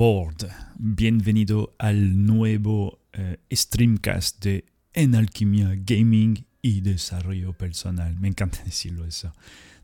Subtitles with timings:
[0.00, 0.48] aboard.
[0.78, 8.16] Bienvenido al nuevo eh, streamcast de En Alquimia Gaming y Desarrollo Personal.
[8.18, 9.34] Me encanta decirlo eso.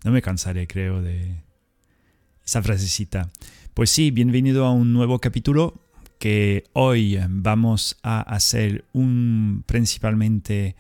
[0.04, 1.42] No me cansaré, creo, de
[2.42, 3.28] esa frasecita.
[3.74, 5.74] Pues sí, bienvenido a un nuevo capítulo
[6.18, 10.76] que hoy vamos a hacer un principalmente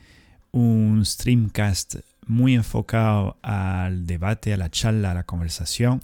[0.50, 1.96] un streamcast
[2.26, 6.00] muy enfocado al debate, a la charla, a la conversación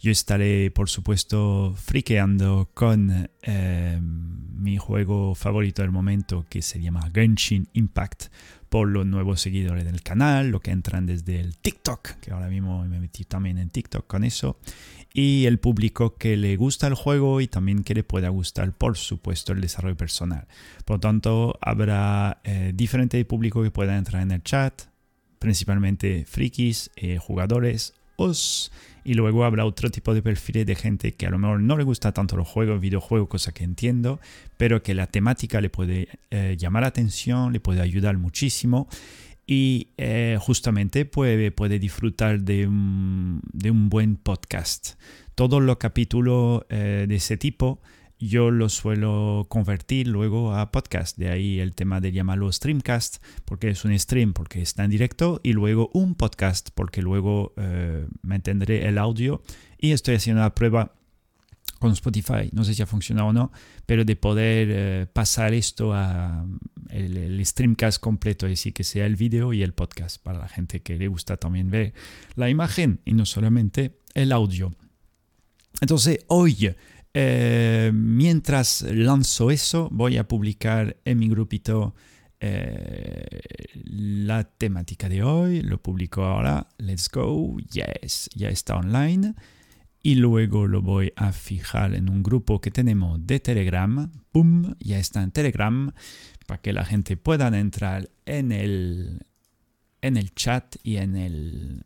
[0.00, 7.10] yo estaré, por supuesto, friqueando con eh, mi juego favorito del momento que se llama
[7.14, 8.24] Genshin Impact
[8.70, 12.82] por los nuevos seguidores del canal, lo que entran desde el TikTok, que ahora mismo
[12.86, 14.58] me metí también en TikTok con eso,
[15.12, 18.96] y el público que le gusta el juego y también que le pueda gustar, por
[18.96, 20.46] supuesto, el desarrollo personal.
[20.84, 24.82] Por lo tanto, habrá eh, diferente público que pueda entrar en el chat,
[25.38, 27.94] principalmente frikis, eh, jugadores,
[29.04, 31.84] y luego habrá otro tipo de perfiles de gente que a lo mejor no le
[31.84, 34.20] gusta tanto los juegos, videojuegos, cosa que entiendo,
[34.56, 38.88] pero que la temática le puede eh, llamar la atención, le puede ayudar muchísimo
[39.46, 44.94] y eh, justamente puede, puede disfrutar de un, de un, buen podcast.
[45.34, 47.80] Todos los capítulos eh, de ese tipo
[48.26, 51.16] yo lo suelo convertir luego a podcast.
[51.16, 55.40] De ahí el tema de llamarlo streamcast, porque es un stream, porque está en directo,
[55.42, 59.42] y luego un podcast, porque luego eh, me entenderé el audio.
[59.78, 60.94] Y estoy haciendo la prueba
[61.78, 63.50] con Spotify, no sé si ha funcionado o no,
[63.86, 66.44] pero de poder eh, pasar esto a
[66.90, 70.80] el, streamcast completo, es decir, que sea el vídeo y el podcast, para la gente
[70.80, 71.94] que le gusta también ver
[72.36, 74.74] la imagen y no solamente el audio.
[75.80, 76.74] Entonces, hoy
[77.12, 81.94] eh, mientras lanzo eso, voy a publicar en mi grupito
[82.42, 83.26] eh,
[83.84, 85.62] la temática de hoy.
[85.62, 86.68] Lo publico ahora.
[86.78, 87.58] Let's go.
[87.58, 89.34] Yes, ya está online.
[90.02, 94.10] Y luego lo voy a fijar en un grupo que tenemos de Telegram.
[94.32, 94.74] ¡Pum!
[94.78, 95.92] Ya está en Telegram.
[96.46, 99.26] Para que la gente pueda entrar en el,
[100.00, 101.84] en el chat y en el,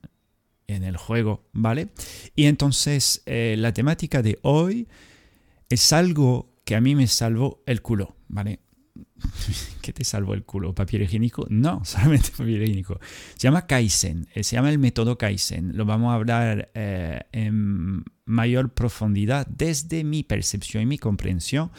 [0.68, 1.48] en el juego.
[1.52, 1.88] ¿Vale?
[2.36, 4.86] Y entonces eh, la temática de hoy
[5.74, 8.60] es algo que a mí me salvó el culo, ¿vale?
[9.82, 10.74] ¿Qué te salvó el culo?
[10.74, 11.46] ¿Papel higiénico?
[11.50, 12.98] No, solamente papel higiénico.
[13.34, 15.76] Se llama Kaizen, eh, se llama el método Kaizen.
[15.76, 21.70] Lo vamos a hablar eh, en mayor profundidad desde mi percepción y mi comprensión,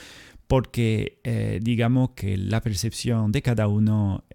[0.47, 4.25] porque eh, digamos que la percepción de cada uno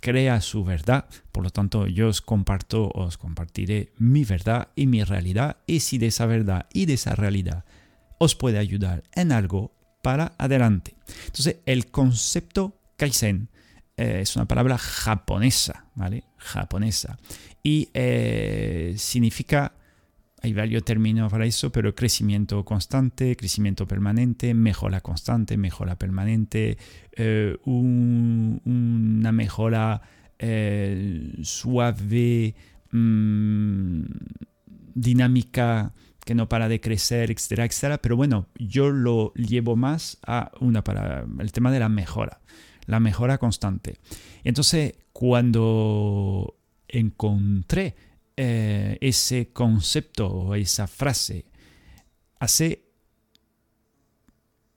[0.00, 1.08] crea su verdad.
[1.30, 5.58] Por lo tanto, yo os comparto, os compartiré mi verdad y mi realidad.
[5.66, 7.64] Y si de esa verdad y de esa realidad
[8.18, 10.94] os puede ayudar en algo para adelante.
[11.26, 13.48] Entonces, el concepto Kaizen
[13.96, 16.24] eh, es una palabra japonesa, ¿vale?
[16.36, 17.18] Japonesa.
[17.62, 19.72] Y eh, significa,
[20.40, 26.78] hay varios términos para eso, pero crecimiento constante, crecimiento permanente, mejora constante, mejora permanente,
[27.16, 30.02] eh, una mejora
[31.42, 32.54] suave,
[32.92, 34.02] mm,
[34.94, 35.92] dinámica
[36.28, 38.02] que no para de crecer, etcétera, etcétera.
[38.02, 42.42] Pero bueno, yo lo llevo más a una para el tema de la mejora,
[42.84, 43.96] la mejora constante.
[44.44, 47.96] Entonces, cuando encontré
[48.36, 51.46] eh, ese concepto o esa frase
[52.40, 52.84] hace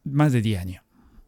[0.05, 0.83] más de 10 años.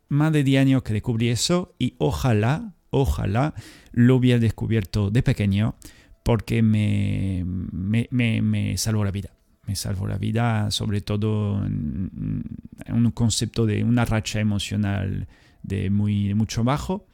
[0.08, 3.56] Más de 10 años que descubrí eso y ojalá, ojalá
[3.92, 5.76] lo hubiera descubierto de pequeño
[6.24, 9.33] porque me, me, me salvó la vida
[9.66, 12.44] me salvó la vida, sobre todo en,
[12.88, 15.28] un concepto de una racha emocional
[15.62, 17.06] de muy mucho bajo.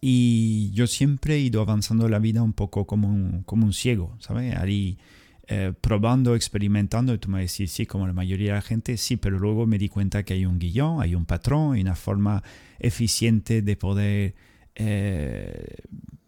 [0.00, 4.16] Y yo siempre he ido avanzando la vida un poco como un, como un ciego,
[4.20, 4.54] ¿sabes?
[4.56, 4.98] Ahí
[5.46, 9.16] eh, probando, experimentando, y tú me decís, sí, como la mayoría de la gente, sí,
[9.16, 12.42] pero luego me di cuenta que hay un guion, hay un patrón, hay una forma
[12.78, 14.34] eficiente de poder
[14.74, 15.76] eh,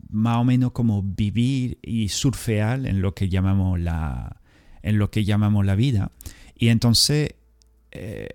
[0.08, 4.40] más o menos como vivir y surfear en lo que llamamos la,
[4.86, 6.12] en lo que llamamos la vida.
[6.54, 7.34] Y entonces,
[7.90, 8.28] eh,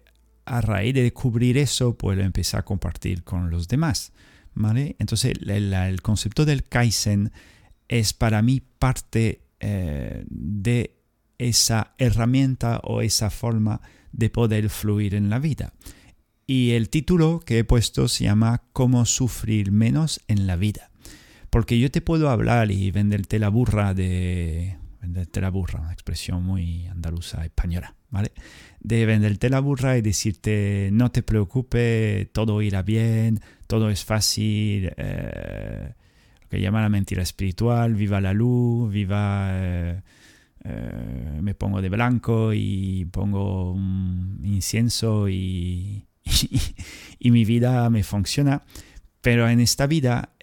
[0.45, 4.11] a raíz de descubrir eso, pues lo empecé a compartir con los demás.
[4.53, 4.97] ¿vale?
[4.99, 7.31] Entonces, el, concepto del Kaizen
[7.87, 10.97] es para mí parte eh, de
[11.37, 13.81] esa herramienta o esa forma
[14.11, 15.73] de poder fluir en la vida.
[16.47, 20.91] Y el título que he puesto se llama Cómo sufrir menos en la vida.
[21.49, 26.43] Porque yo te puedo hablar y venderte la burra de venderte la burra, una expresión
[26.43, 28.31] muy andaluza española, ¿vale?
[28.79, 34.93] De venderte la burra y decirte no te preocupes, todo irá bien, todo es fácil,
[34.95, 35.93] eh,
[36.41, 40.01] lo que llama la mentira espiritual, viva la luz, viva, eh,
[40.63, 46.05] eh, me pongo de blanco y pongo un incienso y,
[47.19, 48.63] y, mi vida me funciona.
[49.21, 50.33] Pero en esta vida,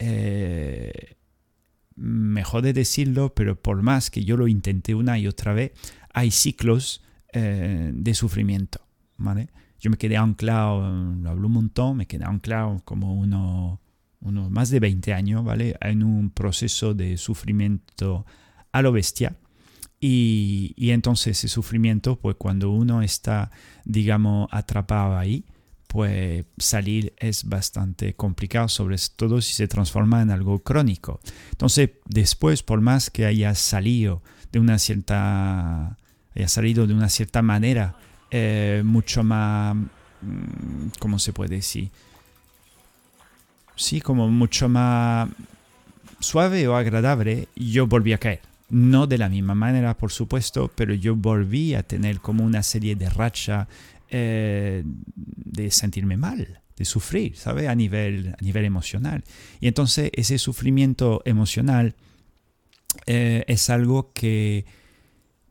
[1.99, 5.73] me jode decirlo, pero por más que yo lo intenté una y otra vez,
[6.15, 7.03] hay ciclos
[7.33, 8.81] eh, de sufrimiento.
[9.19, 9.49] ¿vale?
[9.81, 13.81] Yo me quedé anclado, lo hablo un montón, me quedé anclado como uno,
[14.21, 15.77] uno más de 20 años, ¿vale?
[15.81, 18.25] En un proceso de sufrimiento
[18.73, 19.37] a lo bestia.
[20.01, 23.51] Y, y, entonces ese sufrimiento, pues cuando uno está,
[23.85, 25.45] digamos, atrapado ahí,
[25.89, 31.19] pues salir es bastante complicado, sobre todo si se transforma en algo crónico.
[31.51, 35.97] Entonces, después, por más que haya salido de una cierta,
[36.37, 37.97] haya salido de una cierta manera,
[38.31, 41.91] eh, mucho más, mm, ¿cómo se puede decir?
[43.75, 45.31] Sí, como mucho más
[46.21, 48.41] suave o agradable, yo volví a caer.
[48.69, 52.97] No de la misma manera, por supuesto, pero yo volví a tener como una serie
[52.97, 53.67] de racha
[54.11, 57.69] eh, de sentirme mal, de sufrir, ¿sabes?
[57.69, 59.25] A nivel, a nivel emocional.
[59.61, 61.97] Y entonces ese sufrimiento emocional
[63.07, 64.67] eh, es algo que,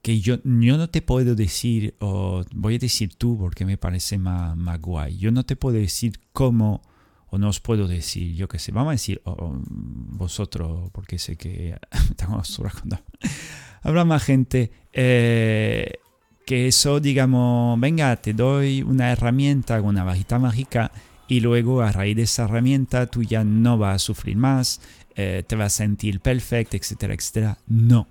[0.01, 4.17] que yo, yo no te puedo decir, o voy a decir tú porque me parece
[4.17, 6.81] más, más guay, yo no te puedo decir cómo
[7.29, 11.77] o no os puedo decir, yo qué sé, vamos a decir vosotros, porque sé que
[12.09, 12.99] estamos cuando
[13.81, 15.99] habla más gente, eh,
[16.47, 20.93] que eso, digamos, venga, te doy una herramienta, una bajita mágica,
[21.27, 24.79] y luego a raíz de esa herramienta tú ya no vas a sufrir más,
[25.17, 27.57] eh, te vas a sentir perfecto, etcétera, etcétera.
[27.67, 28.07] No.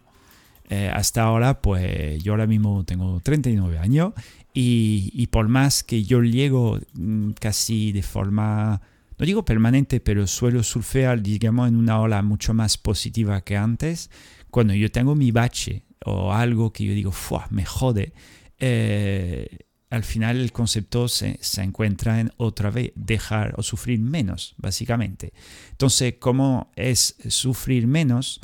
[0.69, 4.13] Eh, hasta ahora, pues yo ahora mismo tengo 39 años
[4.53, 8.83] y, y por más que yo llego mm, casi de forma
[9.19, 14.11] no digo permanente, pero suelo surfear, digamos, en una ola mucho más positiva que antes.
[14.51, 17.47] Cuando yo tengo mi bache o algo que yo digo, ¡fua!
[17.51, 18.13] me jode,
[18.59, 25.33] eh, al final el concepto se, encuentra en otra vez dejar o sufrir menos, básicamente.
[25.71, 28.41] Entonces, ¿cómo es sufrir menos?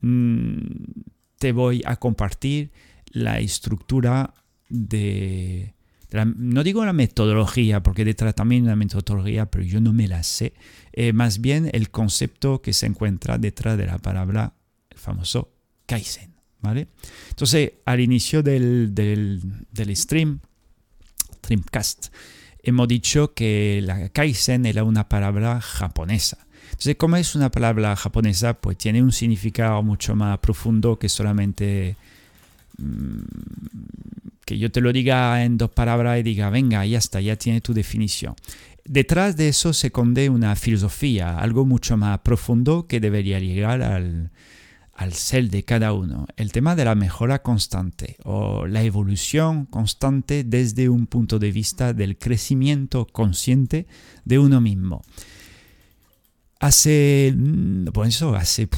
[0.00, 0.58] Mm,
[1.38, 2.70] te voy a compartir
[3.06, 4.34] la estructura
[4.68, 5.74] de,
[6.36, 10.52] no digo la metodología, porque detrás también una metodología, pero yo no me la sé.
[10.92, 14.54] Eh, más bien el concepto que se encuentra detrás de la palabra,
[14.90, 15.54] el famoso
[15.86, 16.33] Kaizen.
[17.30, 20.40] Entonces, al inicio del, del, stream,
[21.36, 22.08] Streamcast,
[22.62, 26.38] hemos dicho que la Kaizen era una palabra japonesa.
[26.70, 31.96] Entonces, como es una palabra japonesa, pues tiene un significado mucho más profundo que solamente
[32.78, 33.20] mm,
[34.44, 37.60] que yo te lo diga en dos palabras y diga, venga, ya está, ya tiene
[37.60, 38.34] tu definición.
[38.84, 44.30] Detrás de eso se esconde una filosofía, algo mucho más profundo que debería llegar al,
[44.94, 46.26] al ser de cada uno.
[46.36, 51.92] El tema de la mejora constante o la evolución constante desde un punto de vista
[51.92, 53.86] del crecimiento consciente
[54.24, 55.02] de uno mismo.
[56.60, 58.68] Hace, mm, pues eso, hace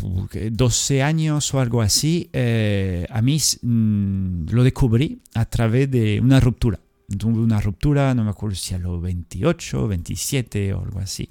[0.50, 6.40] 12 años o algo así, eh, a mí mm, lo descubrí a través de una
[6.40, 6.80] ruptura.
[7.18, 11.30] Tuve una ruptura, no me acuerdo si a los 28, 27 o algo así.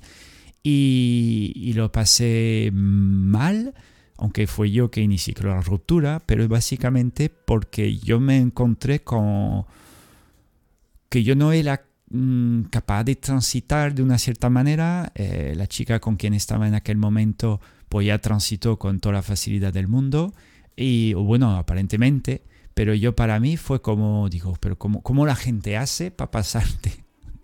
[0.63, 3.75] Y, lo pasé mal,
[4.17, 9.65] aunque fue yo que inicié la ruptura, pero básicamente porque yo me encontré con
[11.09, 11.85] que yo no era
[12.17, 15.11] Mm, capaz de transitar de una cierta manera.
[15.15, 19.21] Eh, la chica con quien estaba en aquel momento pues ya transitó con toda la
[19.21, 20.33] facilidad del mundo
[20.75, 22.43] y bueno, aparentemente,
[22.73, 26.93] pero yo para mí fue como, digo, pero ¿cómo, cómo la gente hace para pasarte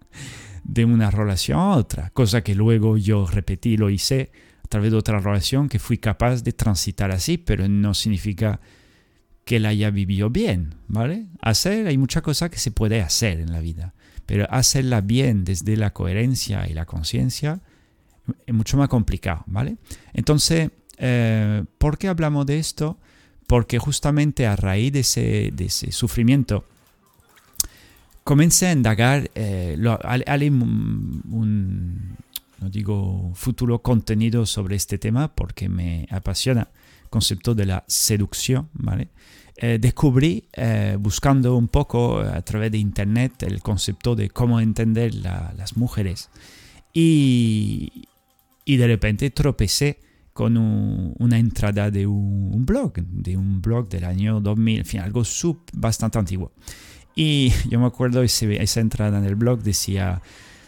[0.63, 2.09] de una relación a otra?
[2.11, 4.31] Cosa que luego yo repetí, lo hice
[4.71, 8.59] través de otra relación que fui capaz de transitar así, pero no significa
[9.45, 11.27] que la haya vivido bien, ¿vale?
[11.41, 13.93] Hacer, hay muchas cosas que se puede hacer en la vida
[14.31, 17.59] pero hacerla bien desde la coherencia y la conciencia
[18.45, 19.75] es mucho más complicado, ¿vale?
[20.13, 22.97] Entonces, eh, ¿por qué hablamos de esto?
[23.45, 26.63] Porque justamente a raíz de ese, de ese sufrimiento,
[28.23, 29.75] comencé a indagar, eh,
[31.29, 32.15] un,
[32.61, 36.69] no digo futuro contenido sobre este tema porque me apasiona
[37.03, 39.09] el concepto de la seducción, ¿vale?
[39.57, 45.13] Eh, descubrí, eh, buscando un poco a través de internet, el concepto de cómo entender
[45.13, 46.29] las mujeres.
[46.93, 48.07] Y,
[48.65, 49.99] y, de repente tropecé
[50.33, 55.23] con una entrada de un, blog, de un blog del año 2000, en fin, algo
[55.23, 56.51] sub, bastante antiguo.
[57.15, 60.21] Y yo me acuerdo esa entrada en el blog decía,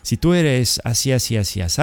[0.04, 1.82] si tú eres así, así, así, así,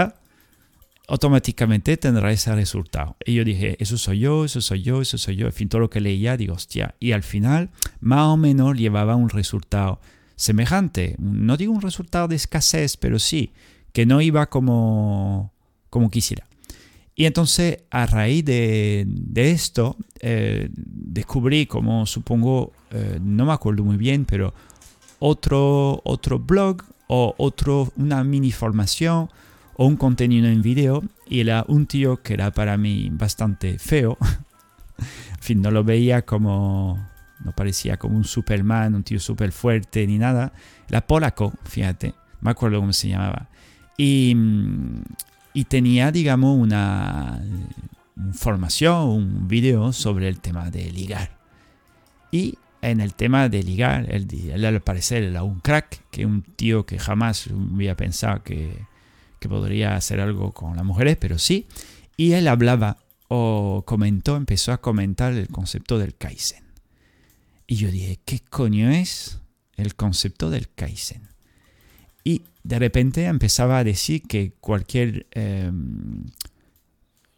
[1.08, 3.16] automáticamente tendrá ese resultado.
[3.26, 5.46] Y yo dije, eso soy yo, eso soy yo, eso soy yo.
[5.46, 6.94] En fin, todo lo que leía, digo, hostia.
[7.00, 10.00] Y al final, más o menos llevaba un resultado
[10.36, 11.16] semejante.
[11.18, 13.52] No digo un resultado de escasez, pero sí,
[13.92, 15.52] que no iba como,
[15.90, 16.46] como quisiera.
[17.16, 23.96] Y entonces, a raíz de, esto, eh, descubrí, como supongo, eh, no me acuerdo muy
[23.96, 24.54] bien, pero
[25.18, 29.28] otro, otro blog o otro, una mini formación
[29.74, 34.16] o un contenido en video y era un tío que era para mí bastante feo.
[34.98, 37.04] en fin, no lo veía como,
[37.44, 40.52] no parecía como un Superman, un tío súper fuerte ni nada.
[40.88, 43.48] Era polaco, fíjate, me acuerdo cómo se llamaba.
[43.98, 44.36] Y,
[45.52, 47.42] y tenía, digamos, una,
[48.34, 51.36] formación, un video sobre el tema de ligar.
[52.30, 56.42] Y en el tema de ligar, él, él al parecer era un crack, que un
[56.42, 58.86] tío que jamás hubiera pensado que,
[59.38, 61.66] que podría hacer algo con las mujeres, pero sí.
[62.16, 66.64] Y él hablaba o comentó, empezó a comentar el concepto del Kaizen.
[67.66, 69.38] Y yo dije, ¿qué coño es
[69.76, 71.28] el concepto del Kaizen?
[72.24, 76.24] Y de repente empezaba a decir que cualquier, em,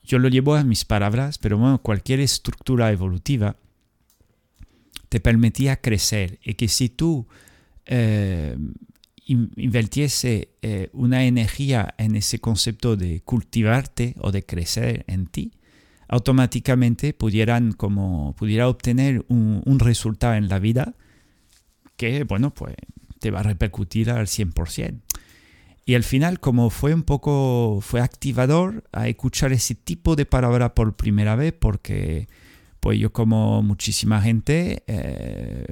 [0.02, 3.56] yo lo llevo a mis palabras, pero bueno, cualquier estructura evolutiva
[5.12, 7.26] te permitía crecer y que si tú
[7.84, 8.72] em,
[9.26, 15.52] invirtiese eh, una energía en ese concepto de cultivarte o de crecer en ti,
[16.08, 20.94] automáticamente pudieran como pudiera obtener un, resultado en la vida
[21.98, 22.74] que, bueno, pues
[23.18, 24.98] te va a repercutir al 100%.
[25.84, 30.74] Y al final, como fue un poco, fue activador a escuchar ese tipo de palabra
[30.74, 32.28] por primera vez, porque
[32.82, 35.64] pues yo como muchísima gente eh,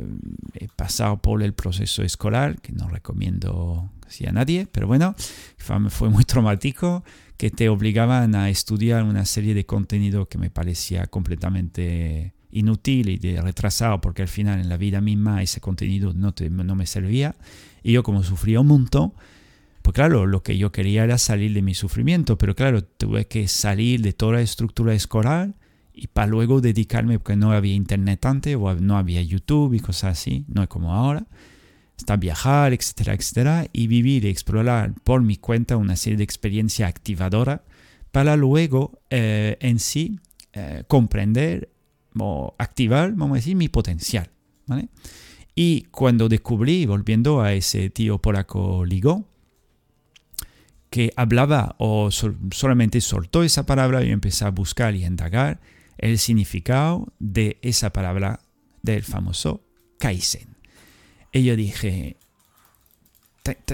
[0.55, 5.17] he pasado por el proceso escolar, que no recomiendo casi a nadie, pero bueno,
[5.57, 7.03] fue muy traumático,
[7.37, 13.19] que te obligaban a estudiar una serie de contenido que me parecía completamente inútil y
[13.19, 17.35] de retrasado, porque al final en la vida misma ese contenido no, no me servía.
[17.83, 19.15] Y yo como sufría un montón,
[19.83, 23.49] pues claro, lo que yo quería era salir de mi sufrimiento, pero claro, tuve que
[23.49, 25.57] salir de toda la estructura escolar
[25.93, 30.19] y para luego dedicarme, porque no había internet antes, o no había YouTube y cosas
[30.19, 31.27] así, no es como ahora,
[31.97, 36.89] está viajar, etcétera, etcétera, y vivir y explorar por mi cuenta una serie de experiencias
[36.89, 37.61] activadoras
[38.13, 40.19] para luego eh, en sí
[40.53, 41.71] eh, comprender
[42.19, 44.31] o activar, vamos a decir, mi potencial.
[44.67, 44.89] ¿vale?
[45.55, 49.29] Y cuando descubrí, volviendo a ese tío polaco Ligo,
[50.91, 55.61] que hablaba o solamente soltó esa palabra y empecé a buscar y a indagar,
[56.01, 58.41] el significado de esa palabra
[58.83, 59.63] del famoso
[59.99, 60.57] Kaizen.
[61.33, 62.17] Y yo dije,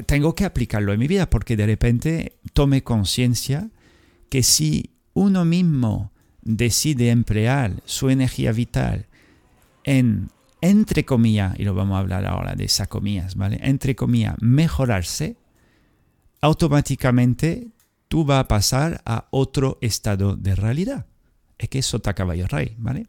[0.06, 3.70] tengo que aplicarlo en mi vida porque de repente tomé conciencia
[4.28, 9.06] que si uno mismo decide emplear su energía vital
[9.84, 10.30] en,
[10.60, 13.60] entre comillas, y lo vamos a hablar ahora de esas comillas, ¿vale?
[13.62, 15.36] Entre comillas, mejorarse,
[16.40, 17.68] automáticamente
[18.08, 21.06] tú vas a pasar a otro estado de realidad
[21.58, 23.06] es que sota caballo rey, ¿vale?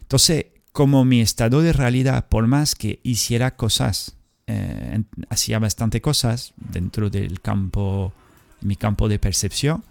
[0.00, 6.52] Entonces, como mi estado de realidad, por más que hiciera cosas, eh, hacía bastante cosas
[6.56, 8.12] dentro del campo,
[8.60, 9.84] mi campo de percepción,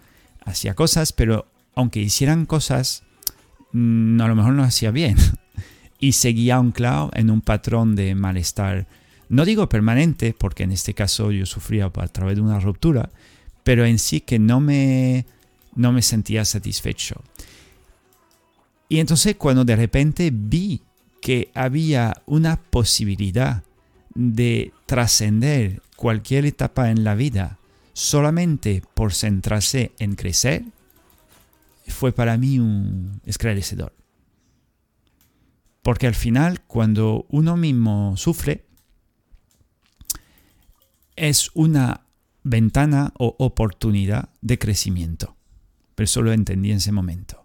[0.44, 3.02] hacía cosas, pero aunque hicieran cosas,
[3.72, 5.16] mm, a lo mejor no hacía bien.
[6.00, 8.86] y seguía anclado en un patrón de malestar,
[9.28, 13.10] no digo permanente, porque en este caso yo sufría a través de una ruptura,
[13.62, 15.26] pero en sí que no me,
[15.74, 17.22] no me sentía satisfecho.
[18.90, 20.82] Y entonces cuando de repente vi
[21.22, 23.62] que había una posibilidad
[24.16, 27.58] de trascender cualquier etapa en la vida
[27.92, 30.64] solamente por centrarse en crecer,
[31.86, 33.94] fue para mí un esclarecedor.
[35.82, 38.64] Porque al final, cuando uno mismo sufre,
[41.14, 42.06] es una
[42.42, 45.36] ventana o oportunidad de crecimiento.
[45.94, 47.39] Pero eso lo entendí en ese momento.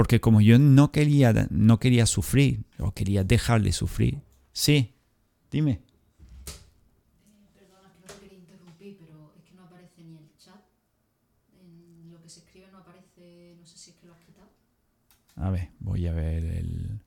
[0.00, 4.22] Porque como yo no quería, no quería sufrir, o quería dejar de sufrir.
[4.50, 4.94] Sí,
[5.50, 5.82] dime.
[7.52, 10.62] Perdona que no te quería interrumpir, pero es que no aparece ni el chat.
[11.60, 14.48] En lo que se escribe no aparece, no sé si es que lo has quitado.
[15.36, 17.02] A ver, voy a ver el...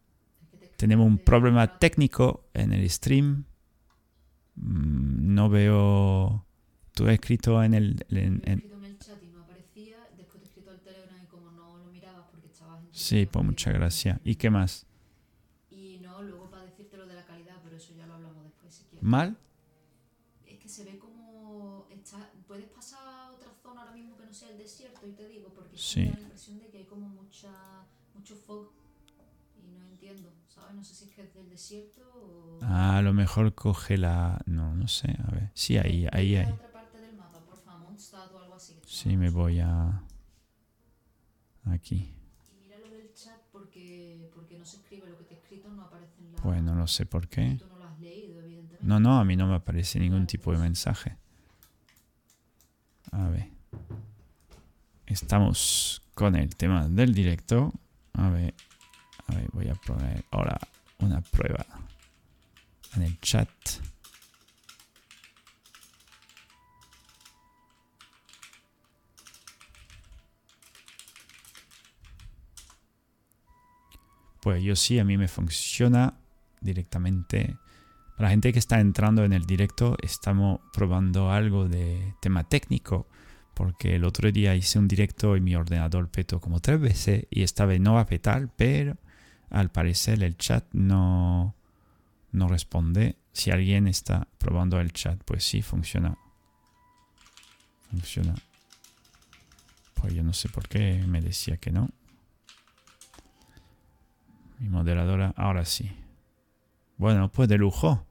[0.78, 3.46] Tenemos un problema técnico en el stream.
[4.54, 6.46] Mm, no veo...
[6.94, 8.06] Tú has escrito en el...
[8.12, 8.73] En,
[12.94, 14.20] Sí, pues muchas gracias.
[14.24, 14.86] ¿Y qué más?
[15.72, 18.74] Y no, luego para decirte lo de la calidad, pero eso ya lo hablamos después
[18.74, 19.04] si quieres.
[19.04, 19.36] ¿Mal?
[20.46, 21.88] Es que se ve como...
[21.90, 23.82] Está, ¿Puedes pasar a otra zona?
[23.82, 26.06] ahora mismo que no sea el desierto y te digo, porque Sí.
[26.06, 27.52] da la impresión de que hay como mucha,
[28.14, 28.72] mucho fog
[29.58, 30.76] y no entiendo, ¿sabes?
[30.76, 32.60] No sé si es que es del desierto o...
[32.62, 34.40] Ah, a lo mejor coge la...
[34.46, 35.50] No, no sé, a ver.
[35.56, 36.54] Sí, ahí, ahí, ahí.
[36.54, 37.94] otra parte del mapa, por favor,
[38.34, 38.80] o algo así.
[38.86, 40.04] Sí, me voy a...
[41.66, 42.14] Aquí.
[42.52, 43.42] Y mira lo del chat
[44.54, 46.42] porque, no se escribe lo que te he escrito, no aparece en la...
[46.42, 47.58] Bueno, no sé por qué.
[47.60, 48.88] Tú no lo has leído, evidentemente.
[48.88, 51.18] No, no, a mí no me aparece ningún tipo de mensaje.
[53.12, 53.50] A ver.
[55.06, 57.72] Estamos con el tema del directo.
[58.14, 58.54] A ver.
[59.28, 60.60] A ver, voy a poner ahora
[61.00, 61.66] una prueba
[62.96, 63.50] en el chat.
[74.44, 76.16] Pues yo sí, a mí me funciona
[76.60, 77.56] directamente.
[78.18, 83.08] Para la gente que está entrando en el directo, estamos probando algo de tema técnico,
[83.54, 87.44] porque el otro día hice un directo y mi ordenador petó como tres veces y
[87.44, 88.98] esta vez no va a petar, pero
[89.50, 91.56] al parecer el chat no,
[92.34, 93.16] no responde.
[93.32, 96.18] Si alguien está probando el chat, pues sí, funciona.
[97.90, 98.36] Funciona.
[99.94, 101.90] Pues yo no sé por qué me decía que no.
[104.60, 105.92] Mi moderadora, ahora sí.
[106.98, 108.06] Bueno, pues de lujo.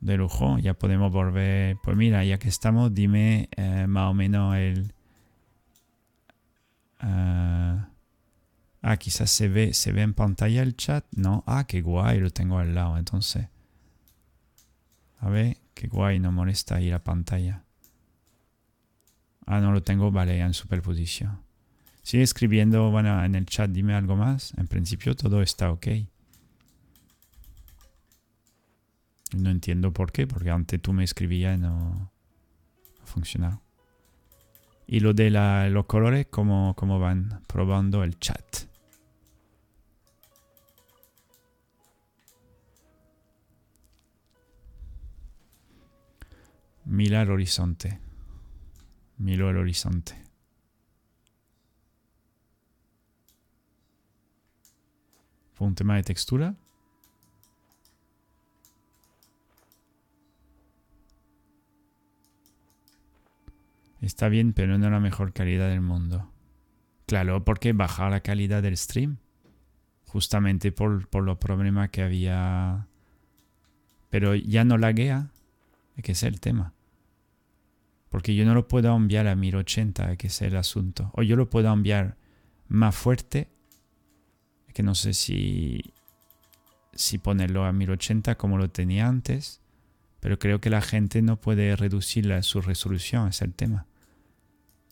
[0.00, 1.76] De lujo, ya podemos volver.
[1.82, 4.92] Pues mira, ya que estamos, dime eh, más o menos el.
[7.00, 7.88] ah,
[8.82, 11.04] ah, quizás se ve, se ve en pantalla el chat.
[11.16, 13.48] No, ah, qué guay, lo tengo al lado, entonces.
[15.20, 17.64] A ver, qué guay, no molesta ahí la pantalla.
[19.46, 21.47] Ah, no lo tengo, vale, en superposición.
[22.08, 24.54] Sigue escribiendo, bueno, en el chat, dime algo más.
[24.56, 25.88] En principio todo está ok.
[29.36, 32.10] No entiendo por qué, porque antes tú me escribías y no,
[33.04, 33.60] funcionado.
[34.86, 38.42] Y lo de la- los colores, ¿cómo, ¿cómo van probando el chat?
[46.86, 48.00] Mira el horizonte.
[49.18, 50.27] Miro el horizonte.
[55.58, 56.54] ¿Fue un tema de textura?
[64.00, 66.30] Está bien, pero no la mejor calidad del mundo.
[67.06, 69.16] Claro, porque baja la calidad del stream.
[70.06, 72.86] Justamente por, por los problemas que había.
[74.10, 75.32] Pero ya no laguea.
[75.96, 76.72] Es que es el tema.
[78.10, 81.10] Porque yo no lo puedo enviar a 1080, es que es el asunto.
[81.14, 82.16] O yo lo puedo enviar
[82.68, 83.48] más fuerte.
[84.78, 85.92] Que no sé si.
[86.94, 89.60] Si ponerlo a 1080 como lo tenía antes.
[90.20, 93.86] Pero creo que la gente no puede reducir la- su resolución, es el tema.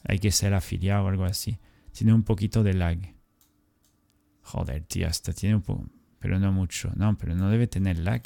[0.02, 1.60] Hay que ser afiliado o algo así.
[1.92, 2.98] Tiene un poquito de lag.
[4.42, 5.86] Joder, tío, hasta tiene un poco.
[6.18, 6.90] Pero no mucho.
[6.96, 8.22] No, pero no debe tener lag.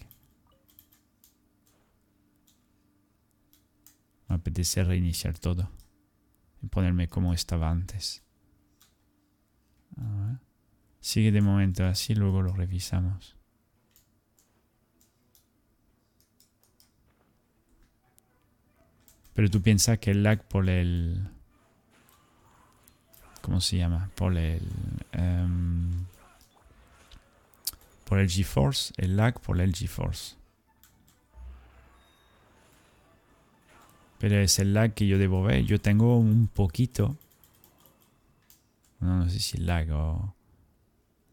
[4.28, 5.68] Me apetece reiniciar todo.
[6.62, 8.22] Y ponerme como estaba antes.
[9.98, 10.49] A ver.
[11.00, 13.36] Sigue de momento así, luego lo revisamos.
[19.34, 21.28] Pero tú piensas que el lag por el...
[23.40, 24.10] ¿Cómo se llama?
[24.14, 24.60] Por el...
[25.12, 26.04] em,
[28.04, 28.92] por el GeForce.
[28.98, 30.36] El lag por el GeForce.
[34.18, 35.64] Pero es el lag que yo debo ver.
[35.64, 37.16] Yo tengo un poquito.
[38.98, 40.34] No, no sé si lag o...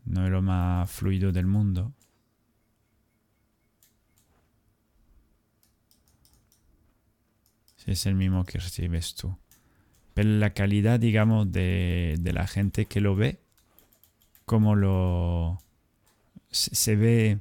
[0.08, 1.94] No es lo más fluido del mundo.
[7.86, 9.38] Es el mismo que recibes tú.
[10.14, 13.40] Pero la calidad, digamos, de, la gente que lo ve,
[14.46, 15.62] como lo...
[16.52, 17.40] Se, se ve...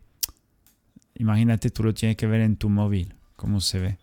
[1.14, 3.14] Imagínate, tú lo tienes que ver en tu móvil.
[3.35, 3.98] ¿Cómo se ve?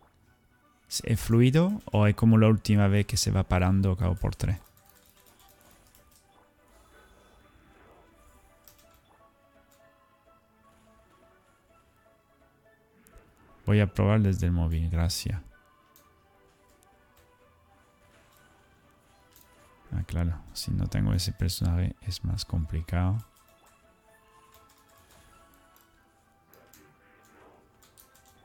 [1.04, 4.58] ¿Es fluido o es como la última vez que se va parando cabo por tres?
[13.66, 15.42] Voy a probar desde el móvil, gracias.
[19.92, 23.18] Ah, claro, si no tengo ese personaje es más complicado.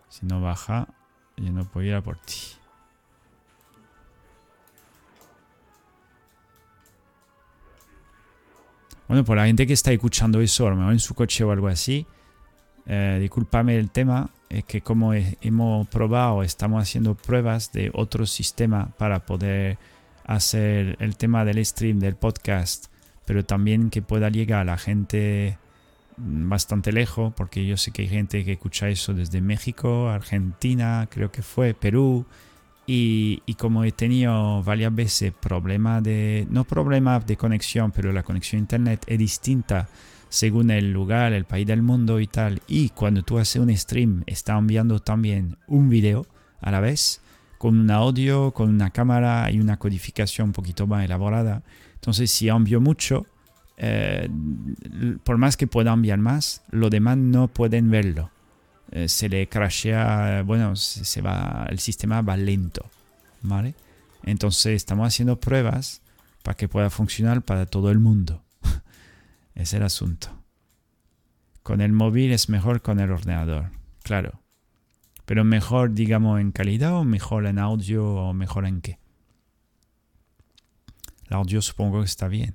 [0.08, 0.88] Si no baja,
[1.36, 2.58] yo no puedo ir a por ti.
[9.06, 11.50] Bueno, por la gente que está escuchando eso, a lo mejor en su coche o
[11.50, 12.06] algo así,
[12.84, 18.26] eh, discúlpame el tema, es que como he- hemos probado, estamos haciendo pruebas de otro
[18.26, 19.78] sistema para poder
[20.24, 22.86] hacer el tema del stream, del podcast,
[23.24, 25.58] pero también que pueda llegar a la gente
[26.16, 31.30] bastante lejos, porque yo sé que hay gente que escucha eso desde México, Argentina, creo
[31.30, 32.26] que fue, Perú,
[32.86, 38.60] y, como he tenido varias veces problemas de, no problemas de conexión, pero la conexión
[38.60, 39.88] a internet es distinta
[40.28, 44.24] según el lugar, el país del mundo y tal, y cuando tú haces un stream,
[44.26, 46.26] está enviando también un video
[46.60, 47.20] a la vez,
[47.58, 51.62] con un audio, con una cámara y una codificación un poquito más elaborada.
[51.94, 53.26] Entonces, si envío mucho,
[53.76, 54.28] eh,
[55.24, 58.30] por más que pueda enviar más, los demás no pueden verlo.
[58.90, 62.88] Eh, se le crashea, bueno, se, va, el sistema va lento,
[63.42, 63.74] ¿vale?
[64.22, 66.00] Entonces estamos haciendo pruebas
[66.42, 68.42] para que pueda funcionar para todo el mundo.
[69.58, 70.42] Es el asunto.
[71.62, 74.40] Con el móvil es mejor con el ordenador, claro.
[75.26, 78.98] Pero mejor, digamos, en calidad o mejor en audio o mejor en qué.
[81.26, 82.54] El audio supongo que está bien.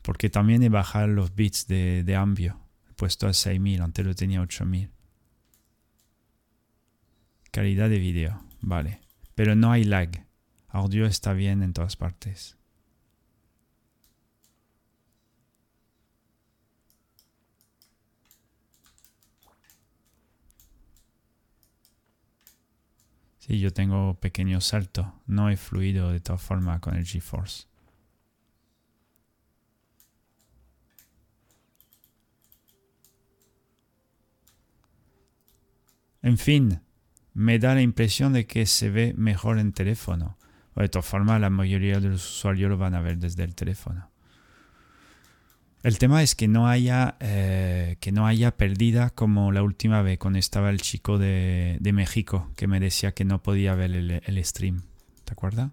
[0.00, 2.58] Porque también he bajado los bits de, de Ambio.
[2.88, 4.90] He puesto a 6000, antes lo tenía a 8000.
[7.50, 9.00] Calidad de vídeo, vale.
[9.34, 10.26] Pero no hay lag.
[10.68, 12.57] Audio está bien en todas partes.
[23.48, 25.22] Sí, yo tengo pequeño salto.
[25.26, 27.66] No he fluido de todas formas con el GeForce.
[36.20, 36.82] En fin,
[37.32, 40.36] me da la impresión de que se ve mejor en teléfono.
[40.76, 44.07] De todas formas, la mayoría de los usuarios lo van a ver desde el teléfono.
[45.82, 50.18] El tema es que no haya, eh, que no haya perdida como la última vez
[50.18, 54.44] cuando estaba el chico de, México que me decía que no podía ver el, el
[54.44, 54.82] stream.
[55.24, 55.70] ¿Te acuerdas?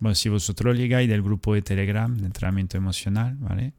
[0.00, 3.72] Bueno, si vosotros llegáis del grupo de Telegram de entrenamiento emocional, ¿vale?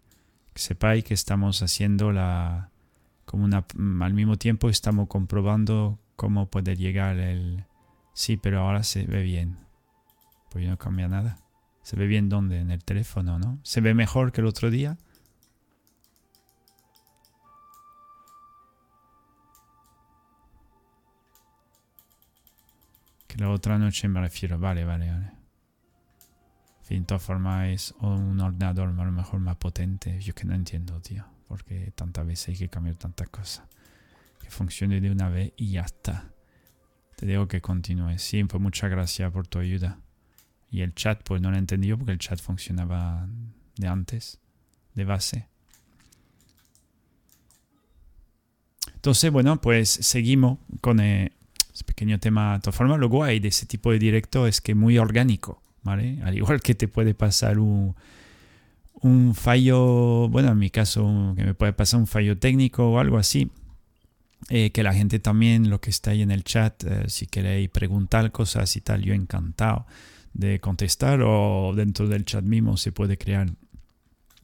[0.56, 2.72] que sepáis que estamos haciendo la
[3.26, 3.66] como una
[4.00, 7.66] al mismo tiempo estamos comprobando cómo puede llegar el
[8.14, 9.65] sí pero ahora se ve bien
[10.56, 11.38] pues no cambia nada
[11.82, 14.98] se ve bien dónde en el teléfono no se ve mejor que el otro día
[23.28, 25.36] que la otra noche me refiero vale vale vale
[26.86, 30.20] fin, de formas es un ordenador a lo mejor más potente.
[30.22, 31.26] Yo que no entiendo, tío.
[31.48, 33.66] Porque tantas veces hay que cambiar tantas cosas.
[34.40, 36.32] Que funcione de una vez y ya está.
[37.18, 38.20] Te digo que continúe.
[38.20, 40.00] Sí, pues muchas gracias por tu ayuda.
[40.70, 43.28] Y el chat, pues no lo he entendido porque el chat funcionaba
[43.78, 44.40] de antes,
[44.94, 45.48] de base.
[48.94, 51.32] Entonces, bueno, pues seguimos con eh,
[51.74, 52.56] ese pequeño tema.
[52.56, 55.62] De todas formas, lo guay de ese tipo de directo es que es muy orgánico.
[55.84, 57.96] Al igual que te puede pasar un,
[59.02, 63.18] un fallo, bueno, en mi caso, que me puede pasar un fallo técnico o algo
[63.18, 63.52] así.
[64.50, 67.70] Eh, que la gente también, lo que está ahí en el chat, eh, si queréis
[67.70, 69.86] preguntar cosas y tal, yo encantado
[70.36, 73.50] de contestar o dentro del chat mismo se puede crear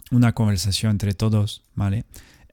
[0.10, 2.06] una conversación entre todos, ¿vale?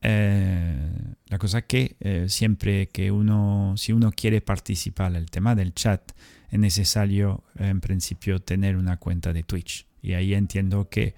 [0.03, 0.91] Eh,
[1.29, 1.97] la cosa que
[2.29, 6.13] siempre que uno, si uno quiere participar, el tema del chat,
[6.51, 9.87] es necesario en principio tener una cuenta de Twitch.
[10.03, 11.15] Y ahí entiendo que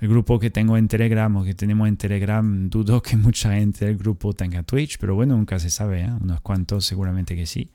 [0.00, 3.86] el grupo que tengo en Telegram o que tenemos en Telegram, dudo que mucha gente
[3.86, 6.10] del grupo tenga Twitch, pero bueno, nunca se sabe, ¿eh?
[6.20, 7.70] unos cuantos seguramente que sí,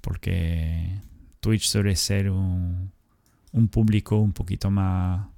[0.00, 1.00] porque
[1.40, 2.92] Twitch suele ser un,
[3.68, 5.28] público un poquito más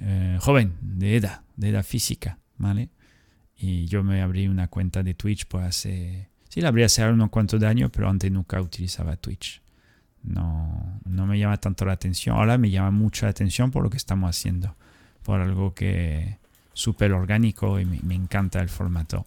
[0.00, 2.88] eh, joven, de edad, de edad física, ¿vale?
[3.56, 7.30] Y yo me abrí una cuenta de Twitch pues hace, sí, la abrí hace unos
[7.30, 9.62] cuantos años, pero antes nunca utilizaba Twitch
[10.22, 12.36] no, no me llama tanto la atención.
[12.36, 14.74] Ahora me llama mucho la atención por lo que estamos haciendo,
[15.22, 16.38] por algo que
[16.72, 19.24] súper orgánico y me, encanta el formato.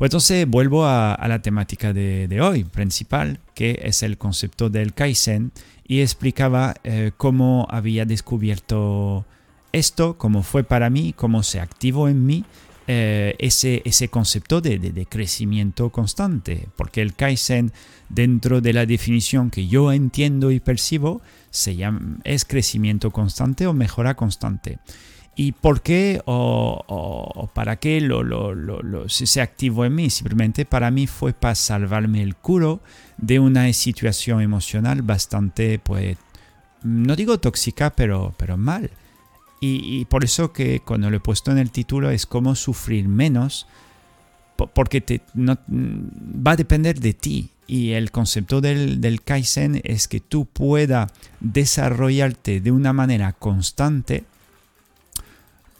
[0.00, 5.52] Pues entonces vuelvo a, la temática de, hoy, principal, que es el concepto del Kaizen,
[5.86, 9.26] y explicaba eh, cómo había descubierto
[9.72, 12.46] esto, cómo fue para mí, cómo se activó en mí
[12.86, 17.70] eh, ese, ese concepto de, de, crecimiento constante, porque el Kaizen,
[18.08, 23.74] dentro de la definición que yo entiendo y percibo, se llama, es crecimiento constante o
[23.74, 24.78] mejora constante.
[25.36, 30.10] ¿Y por qué o, para qué lo, se activó en mí?
[30.10, 32.80] Simplemente para mí fue para salvarme el culo
[33.16, 36.18] de una situación emocional bastante, pues,
[36.82, 38.90] no digo tóxica, pero, pero mal.
[39.62, 43.66] Y, por eso que cuando lo he puesto en el título es cómo sufrir menos,
[44.74, 47.50] porque te, no, va a depender de ti.
[47.66, 54.24] Y el concepto del, del Kaizen es que tú puedas desarrollarte de una manera constante.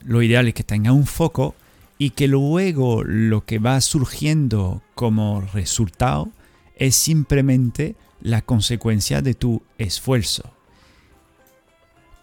[0.05, 1.55] Lo ideal es que tenga un foco
[1.99, 6.31] y que luego lo que va surgiendo como resultado
[6.77, 10.51] es simplemente la consecuencia de tu esfuerzo.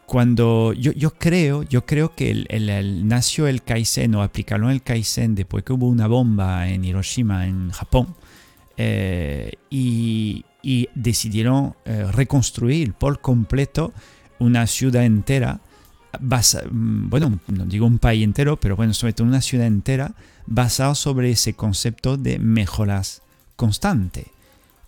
[0.07, 5.35] Cuando yo, yo creo, yo creo que el, nació el Kaizen o aplicaron el Kaizen
[5.35, 8.15] después que hubo una bomba en Hiroshima, en Japón,
[8.77, 10.43] eh, y,
[10.95, 13.93] decidieron eh, reconstruir por completo
[14.37, 15.61] una ciudad entera
[16.19, 20.13] Mm, bueno, no digo un país entero, pero bueno, sobre todo una ciudad entera,
[20.45, 23.21] basado sobre ese concepto de mejoras
[23.55, 24.27] constante.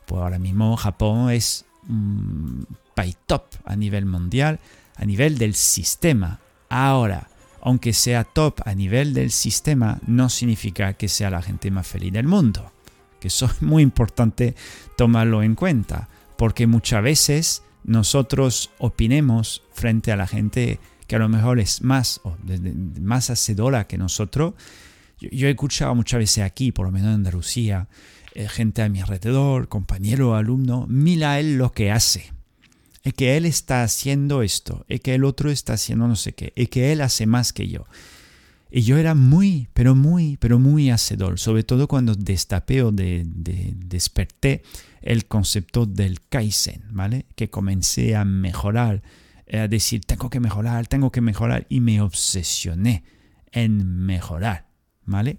[0.05, 2.65] Pues ahora mismo Japón es un
[2.95, 4.59] país top a nivel mundial,
[4.95, 6.39] a nivel del sistema.
[6.69, 7.27] Ahora,
[7.61, 12.13] aunque sea top a nivel del sistema, no significa que sea la gente más feliz
[12.13, 12.71] del mundo.
[13.19, 14.55] Que eso es muy importante
[14.97, 21.27] tomarlo en cuenta, porque muchas veces nosotros opinemos frente a la gente que a lo
[21.27, 22.37] mejor es más, o
[23.01, 24.53] más hacedora que nosotros.
[25.19, 27.87] Yo, he escuchado muchas veces aquí, por lo menos en Andalucía,
[28.35, 32.31] eh, gente a mi alrededor, compañero, alumno, mira él lo que hace.
[33.01, 36.53] Es que él está haciendo esto, es que el otro está haciendo no sé qué,
[36.55, 37.85] es que él hace más que yo.
[38.69, 44.61] Y yo era muy, pero muy, pero muy hacedor, sobre todo cuando destapé de, desperté
[45.01, 47.25] el concepto del Kaizen, ¿vale?
[47.35, 49.01] Que comencé a mejorar
[49.51, 53.03] a decir, tengo que mejorar, tengo que mejorar, y me obsesioné
[53.51, 54.67] en mejorar,
[55.05, 55.37] ¿vale?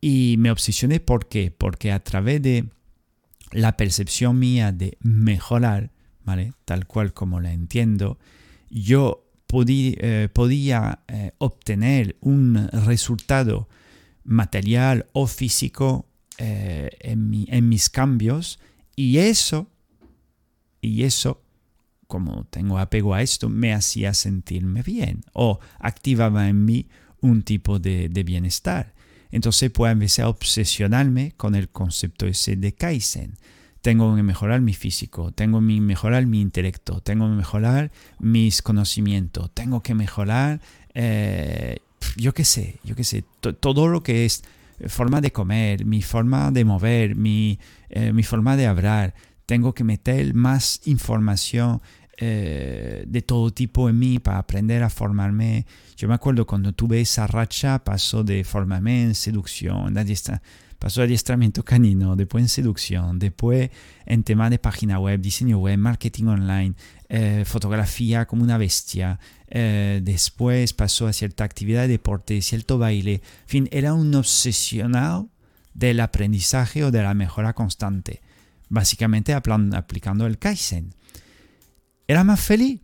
[0.00, 1.50] Y me obsesioné ¿por?
[1.50, 2.68] Porque a través de
[3.52, 5.90] la percepción mía de mejorar,
[6.24, 6.52] ¿vale?
[6.64, 8.18] Tal cual como la entiendo,
[8.70, 13.68] yo eh, podía eh, obtener un resultado
[14.24, 16.06] material o físico
[16.38, 18.58] eh, en, en mis cambios
[18.96, 19.70] y eso,
[20.80, 21.45] y eso
[22.06, 26.86] como tengo apego a esto, me hacía sentirme bien o activaba en mí
[27.20, 28.94] un tipo de, bienestar.
[29.30, 33.34] Entonces pues empecé a obsesionarme con el concepto ese de Kaizen.
[33.82, 39.50] Tengo que mejorar mi físico, tengo que mejorar mi intelecto, tengo que mejorar mis conocimientos,
[39.54, 40.60] tengo que mejorar,
[40.94, 41.78] eh,
[42.16, 43.24] yo qué sé, yo qué sé,
[43.60, 44.42] todo lo que es
[44.88, 49.14] forma de comer, mi forma de mover, mi, eh, mi forma de hablar,
[49.46, 51.80] tengo que meter más información
[52.18, 55.66] eh, de todo tipo en mí para aprender a formarme.
[55.96, 59.94] Yo me acuerdo cuando tuve esa racha, pasó de formarme en seducción,
[60.78, 63.70] pasó adiestramiento canino, después en seducción, después
[64.06, 66.74] en tema de página web, diseño web, marketing online,
[67.08, 73.14] eh, fotografía como una bestia, eh, después pasó a cierta actividad de deporte, cierto baile,
[73.14, 75.28] en fin, era un obsesionado
[75.74, 78.22] del aprendizaje o de la mejora constante
[78.68, 80.94] básicamente aplicando el Kaizen.
[82.08, 82.80] ¿Era más feliz?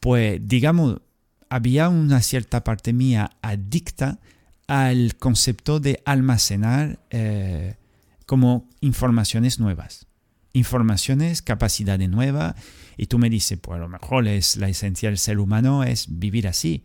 [0.00, 1.00] Pues digamos,
[1.48, 4.20] había una cierta parte mía adicta
[4.66, 7.76] al concepto de almacenar eh,
[8.24, 10.06] como informaciones nuevas.
[10.52, 12.54] Informaciones, capacidades nuevas.
[12.96, 16.06] Y tú me dices, pues a lo mejor es la esencia del ser humano es
[16.08, 16.84] vivir así.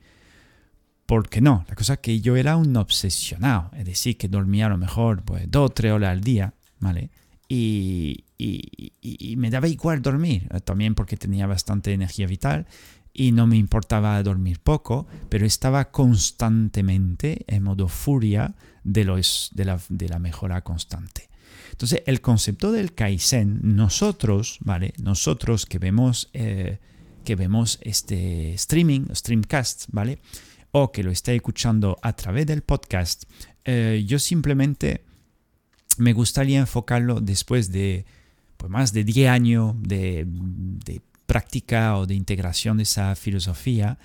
[1.05, 1.65] ¿Por qué no?
[1.67, 5.23] La cosa es que yo era un obsesionado, es decir, que dormía a lo mejor
[5.23, 7.11] pues, dos o tres horas al día, ¿vale?
[7.47, 8.23] Y,
[9.37, 12.65] me daba igual dormir, eh, también porque tenía bastante energía vital
[13.13, 20.09] y no me importaba dormir poco, pero estaba constantemente en modo furia de, los, de,
[20.09, 21.29] la, mejora constante.
[21.71, 24.93] Entonces, el concepto del Kaizen, nosotros, ¿vale?
[25.01, 26.79] Nosotros que vemos, eh,
[27.23, 30.19] que vemos este streaming, streamcast, ¿vale?
[30.71, 33.23] O que lo está escuchando a través del podcast,
[33.63, 35.05] eh, yo simplemente
[35.97, 38.05] me gustaría enfocarlo después de
[38.57, 40.27] pues, más de 10 años de,
[41.25, 43.97] práctica o de integración de esa filosofía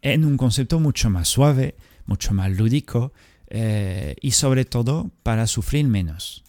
[0.00, 1.74] en un concepto mucho más suave,
[2.06, 3.12] mucho más lúdico
[3.48, 6.44] eh, y sobre todo para sufrir menos.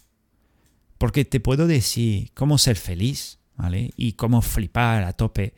[0.98, 3.90] Porque te puedo decir cómo ser feliz, ¿vale?
[3.96, 5.54] Y cómo flipar a tope.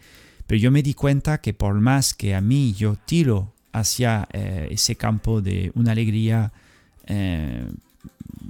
[0.46, 4.68] Pero yo me di cuenta que por más que a mí yo tiro hacia eh,
[4.70, 6.52] ese campo de una alegría
[7.06, 7.66] eh,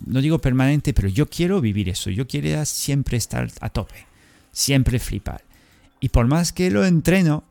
[0.06, 4.06] no digo permanente, pero yo quiero vivir eso, yo quiero siempre estar a tope,
[4.50, 5.42] siempre flipar.
[6.00, 7.44] Y por más que lo entreno,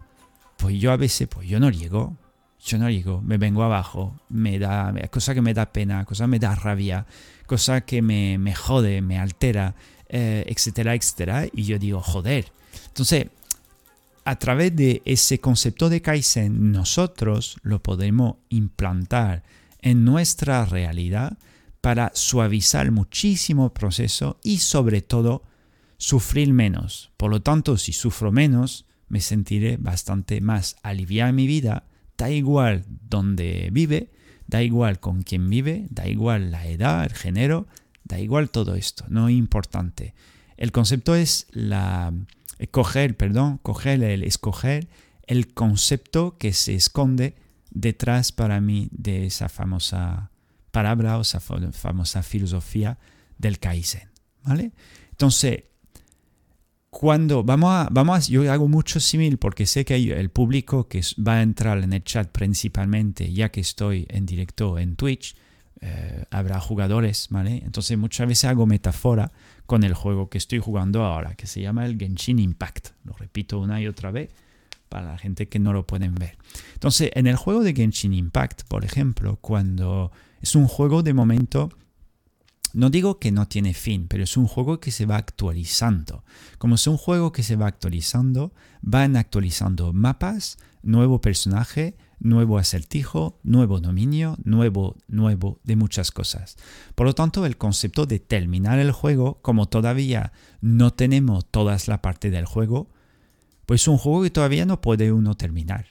[0.58, 2.18] pues yo a veces, pues yo no llego,
[2.64, 6.30] yo no llego, me vengo abajo, me da, cosa que me da pena, cosa que
[6.30, 7.06] me da rabia,
[7.48, 9.74] cosa que me, me jode, me altera,
[10.10, 11.48] eh, etcétera, etcétera.
[11.52, 12.52] Y yo digo, joder.
[12.88, 13.28] Entonces,
[14.26, 19.44] a través de ese concepto de Kaizen, nosotros lo podemos implantar
[19.82, 21.38] en nuestra realidad
[21.82, 25.44] para suavizar muchísimo el proceso y sobre todo
[25.98, 27.12] sufrir menos.
[27.18, 31.86] Por lo tanto, si sufro menos, me sentiré bastante más aliviada en mi vida.
[32.18, 34.12] Da igual dónde vive,
[34.48, 37.68] da igual con quién vive, da igual la edad, el género,
[38.04, 40.14] da igual todo esto, no es importante.
[40.58, 42.14] El concepto es la
[42.70, 44.88] coger, perdón, coger el escoger
[45.26, 47.36] el concepto que se esconde
[47.70, 50.31] detrás para mí de esa famosa
[50.72, 52.98] palabra o esa famosa filosofía
[53.38, 54.10] del Kaizen,
[54.44, 54.72] ¿vale?
[55.12, 55.64] Entonces,
[56.90, 61.02] cuando vamos a, vamos yo hago mucho símil porque sé que hay el público que
[61.26, 65.36] va a entrar en el chat principalmente, ya que estoy en directo en Twitch,
[65.80, 67.62] eh, habrá jugadores, ¿vale?
[67.66, 69.32] Entonces muchas veces hago metáfora
[69.66, 72.90] con el juego que estoy jugando ahora, que se llama el Genshin Impact.
[73.06, 74.30] Lo repito una y otra vez
[74.90, 76.38] para la gente que no lo pueden ver.
[76.74, 81.70] Entonces, en el juego de Genshin Impact, por ejemplo, cuando es un juego de momento
[82.74, 86.24] no digo que no tiene fin, pero es un juego que se va actualizando.
[86.58, 93.40] Como es un juego que se va actualizando, van actualizando mapas, nuevo personaje, nuevo acertijo,
[93.44, 96.56] nuevo dominio, nuevo, nuevo de muchas cosas.
[96.96, 102.02] Por lo tanto, el concepto de terminar el juego, como todavía no tenemos todas la
[102.02, 102.90] parte del juego,
[103.66, 105.88] pues es un juego que todavía no puede uno terminar.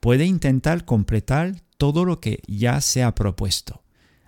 [0.00, 3.85] Puede intentar completar todo lo que ya se ha propuesto.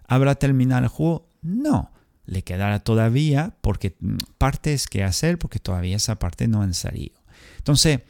[0.09, 1.29] ¿Habrá terminado el juego?
[1.42, 1.92] No,
[2.25, 7.21] le quedará todavía porque mm, partes que hacer porque todavía esa parte no han salido.
[7.59, 8.01] Entonces,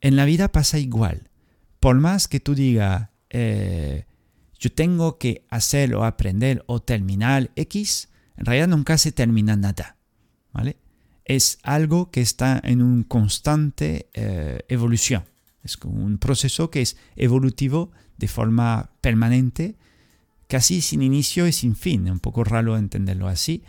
[0.00, 1.28] en la vida pasa igual.
[1.80, 4.06] Por más que tú digas, eh,
[4.58, 9.96] yo tengo que hacer o aprender o terminar X, en realidad nunca se termina nada.
[10.52, 10.78] ¿vale?
[11.24, 15.24] Es algo que está en un constante eh, evolución.
[15.62, 19.76] Es un proceso que es evolutivo de forma permanente
[20.48, 22.10] casi sin inicio y sin fin.
[22.10, 23.62] Un poco raro entenderlo así.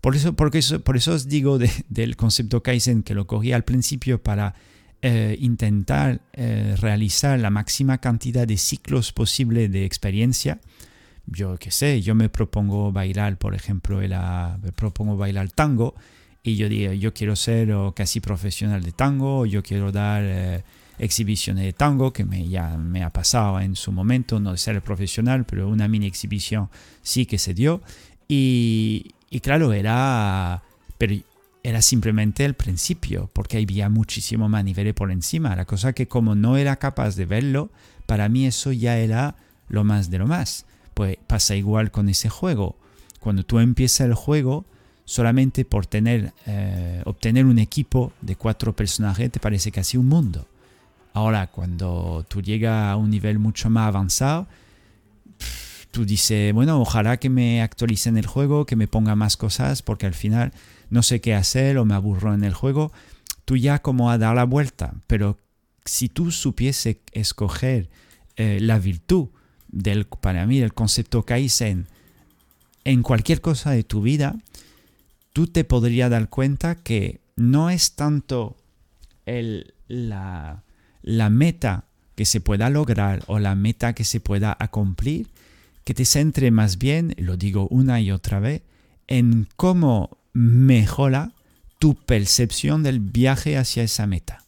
[0.00, 1.58] Por eso, porque por eso os digo
[1.88, 4.54] del concepto Kaizen que lo cogí al principio para
[5.00, 10.60] eh, intentar eh, realizar la máxima cantidad de ciclos posible de experiencia.
[11.26, 15.94] Yo qué sé, yo me propongo bailar, por ejemplo, me propongo bailar tango
[16.42, 20.22] y yo digo, yo quiero ser casi profesional de tango, yo quiero dar...
[20.24, 20.64] Eh,
[20.98, 24.80] exhibiciones de tango que me, ya me ha pasado en su momento, no de ser
[24.82, 26.68] profesional, pero una mini exhibición
[27.02, 27.82] sí que se dio.
[28.28, 30.62] Y, y claro, era,
[30.98, 31.14] pero
[31.62, 35.56] era simplemente el principio, porque había muchísimo más niveles por encima.
[35.56, 37.70] La cosa que como no era capaz de verlo,
[38.06, 39.36] para mí eso ya era
[39.68, 40.66] lo más de lo más.
[40.92, 42.76] Pues pasa igual con ese juego.
[43.18, 44.66] Cuando tú empiezas el juego,
[45.06, 50.46] solamente por tener, eh, obtener un equipo de cuatro personajes te parece casi un mundo.
[51.14, 54.48] Ahora, cuando tú llegas a un nivel mucho más avanzado,
[55.92, 60.06] tú dices, bueno, ojalá que me actualicen el juego, que me ponga más cosas, porque
[60.06, 60.52] al final
[60.90, 62.92] no sé qué hacer o me aburro en el juego.
[63.44, 65.38] Tú ya como a dar la vuelta, pero
[65.84, 67.90] si tú supiese escoger
[68.36, 69.28] eh, la virtud
[69.68, 71.86] del, para mí, del concepto Kaizen
[72.82, 74.34] en cualquier cosa de tu vida,
[75.32, 78.56] tú te podrías dar cuenta que no es tanto
[79.26, 80.64] el, la,
[81.04, 81.84] la meta
[82.16, 85.28] que se pueda lograr o la meta que se pueda cumplir,
[85.84, 88.62] que te centre más bien, lo digo una y otra vez,
[89.06, 91.32] en cómo mejora
[91.78, 94.44] tu percepción del viaje hacia esa meta.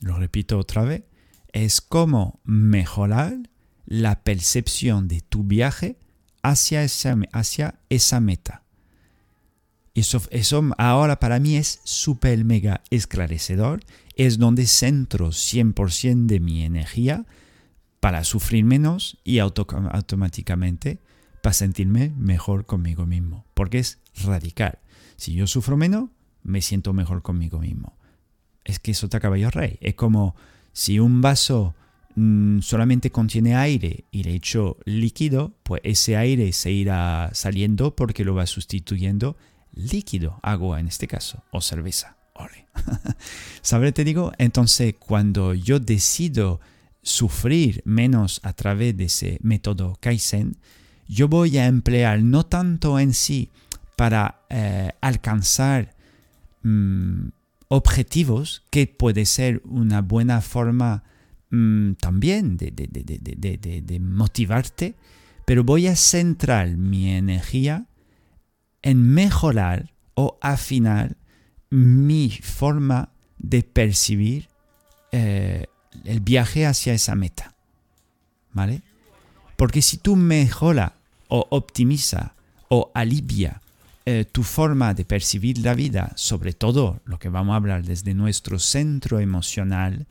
[0.00, 1.04] Lo repito otra vez,
[1.52, 3.38] es cómo mejorar
[3.86, 5.96] la percepción de tu viaje
[6.42, 8.64] hacia esa, hacia esa meta.
[9.98, 13.80] Eso, eso ahora para mí es súper mega esclarecedor.
[14.16, 17.24] Es donde centro 100% de mi energía
[18.00, 20.98] para sufrir menos y automáticamente
[21.42, 23.44] para sentirme mejor conmigo mismo.
[23.54, 24.78] Porque es radical.
[25.16, 26.10] Si yo sufro menos,
[26.42, 27.96] me siento mejor conmigo mismo.
[28.64, 29.78] Es que eso está caballo rey.
[29.80, 30.36] Es como
[30.72, 31.74] si un vaso
[32.14, 38.24] mm, solamente contiene aire y le echo líquido, pues ese aire se irá saliendo porque
[38.24, 39.36] lo va sustituyendo
[39.72, 42.16] líquido, agua en este caso, o cerveza.
[42.34, 42.66] Ole.
[43.92, 46.60] Te digo, entonces cuando yo decido
[47.02, 50.56] sufrir menos a través de ese método Kaizen,
[51.08, 53.50] yo voy a emplear no tanto en sí
[53.96, 55.96] para eh, alcanzar
[56.62, 57.28] mm,
[57.68, 61.02] objetivos, que puede ser una buena forma
[61.50, 64.94] mm, también de, de, motivarte,
[65.44, 67.87] pero voy a centrar mi energía
[68.82, 71.16] en mejorar o afinar
[71.70, 74.48] mi forma de percibir
[75.12, 75.66] eh,
[76.04, 77.54] el viaje hacia esa meta.
[78.52, 78.82] ¿Vale?
[79.56, 80.94] Porque si tú mejora
[81.28, 82.34] o optimiza
[82.68, 83.60] o alivia
[84.06, 88.14] eh, tu forma de percibir la vida, sobre todo lo que vamos a hablar desde
[88.14, 90.06] nuestro centro emocional,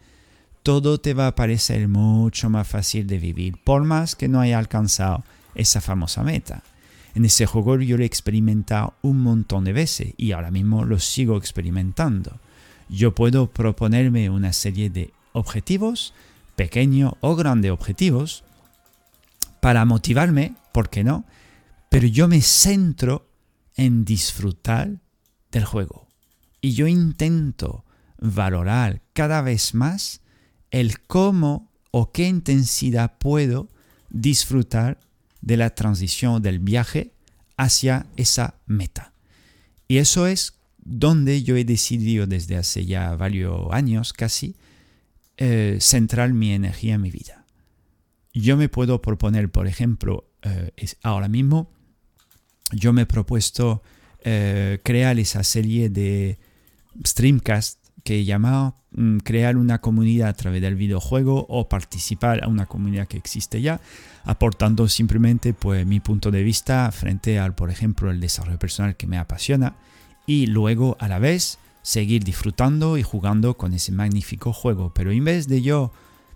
[0.62, 4.60] todo te va a parecer mucho más fácil de vivir, por más que no haya
[4.60, 5.24] alcanzado
[5.56, 6.62] esa famosa meta.
[7.18, 11.00] En ese juego yo lo he experimentado un montón de veces y ahora mismo lo
[11.00, 12.40] sigo experimentando.
[12.90, 16.14] Yo puedo proponerme una serie de objetivos,
[16.56, 18.44] pequeños o grandes objetivos,
[19.62, 21.26] para motivarme, ¿por qué no?
[21.90, 23.28] Pero yo me centro
[23.76, 25.00] en disfrutar
[25.52, 26.06] del juego.
[26.62, 27.84] Y yo intento
[28.20, 30.22] valorar cada vez más
[30.70, 33.70] el cómo o qué intensidad puedo
[34.12, 35.00] disfrutar
[35.42, 37.12] de la transición del viaje
[37.58, 39.14] hacia esa meta.
[39.88, 44.56] Y eso es donde yo he decidido desde hace ya varios años casi
[45.38, 47.46] eh, centrar mi energía en mi vida.
[48.34, 50.72] Yo me puedo proponer, por ejemplo, eh,
[51.04, 51.72] ahora mismo,
[52.72, 53.82] yo me he propuesto
[54.24, 56.38] eh, crear esa serie de
[57.06, 62.48] streamcast que he llamado mm, crear una comunidad a través del videojuego o participar a
[62.48, 63.82] una comunidad que existe ya,
[64.28, 69.08] aportando simplemente pues, mi punto de vista frente al, por ejemplo, el desarrollo personal que
[69.08, 69.78] me apasiona
[70.26, 74.94] y luego a la vez seguir disfrutando y jugando con ese magnífico juego.
[74.94, 75.94] Pero en vez de yo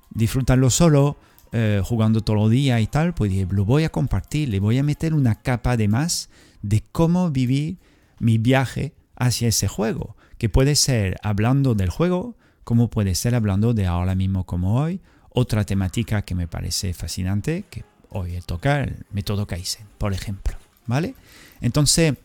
[0.09, 1.17] disfrutarlo solo,
[1.51, 4.83] eh, jugando todo el día y tal, pues lo voy a compartir, le voy a
[4.83, 6.29] meter una capa de más
[6.61, 7.77] de cómo vivir
[8.19, 13.73] mi viaje hacia ese juego, que puede ser hablando del juego, como puede ser hablando
[13.73, 15.01] de ahora mismo como hoy,
[15.33, 20.55] otra temática que me parece fascinante, que hoy toca el método Kaizen, por ejemplo,
[20.85, 21.15] ¿vale?
[21.61, 22.15] Entonces,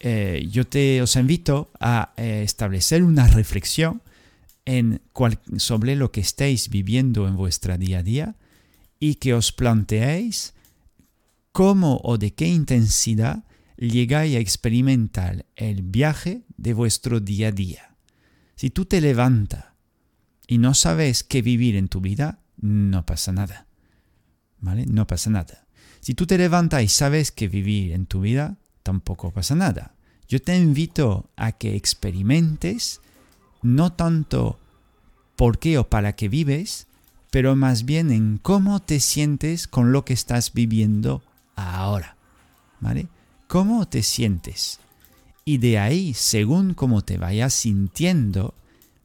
[0.00, 4.02] eh, yo te os invito a eh, establecer una reflexión
[5.56, 8.36] sobre lo que estáis viviendo en vuestra día a día
[9.00, 10.54] y que os planteéis
[11.50, 13.44] cómo o de qué intensidad
[13.76, 17.96] llegáis a experimentar el viaje de vuestro día a día.
[18.54, 19.64] Si tú te levantas
[20.46, 23.66] y no sabes qué vivir en tu vida, no pasa nada.
[24.60, 24.86] ¿Vale?
[24.86, 25.66] No pasa nada.
[26.00, 29.94] Si tú te levantas y sabes qué vivir en tu vida, tampoco pasa nada.
[30.28, 33.00] Yo te invito a que experimentes
[33.62, 34.58] no tanto
[35.36, 36.86] por qué o para qué vives,
[37.30, 41.22] pero más bien en cómo te sientes con lo que estás viviendo
[41.56, 42.16] ahora.
[42.80, 43.08] ¿Vale?
[43.46, 44.80] ¿Cómo te sientes?
[45.44, 48.54] Y de ahí, según cómo te vayas sintiendo,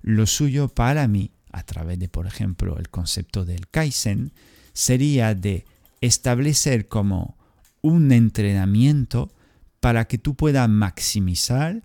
[0.01, 4.33] lo suyo para mí, a través de, por ejemplo, el concepto del Kaizen,
[4.73, 5.65] sería de
[6.01, 7.37] establecer como
[7.81, 9.31] un entrenamiento
[9.79, 11.81] para que tú puedas maximizar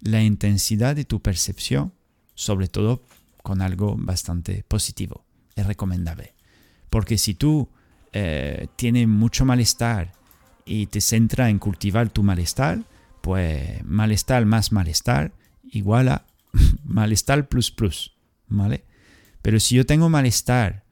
[0.00, 1.92] la intensidad de tu percepción,
[2.34, 3.04] sobre todo
[3.44, 5.24] con algo bastante positivo.
[5.54, 6.34] Es recomendable.
[6.90, 7.68] Porque si tú
[8.12, 10.12] eh, tienes mucho malestar
[10.64, 12.82] y te centra en cultivar tu malestar,
[13.20, 16.26] pues malestar más malestar igual a
[16.84, 18.16] malestar plus plus,
[18.48, 18.84] ¿vale?
[19.42, 20.84] Pero si yo tengo malestar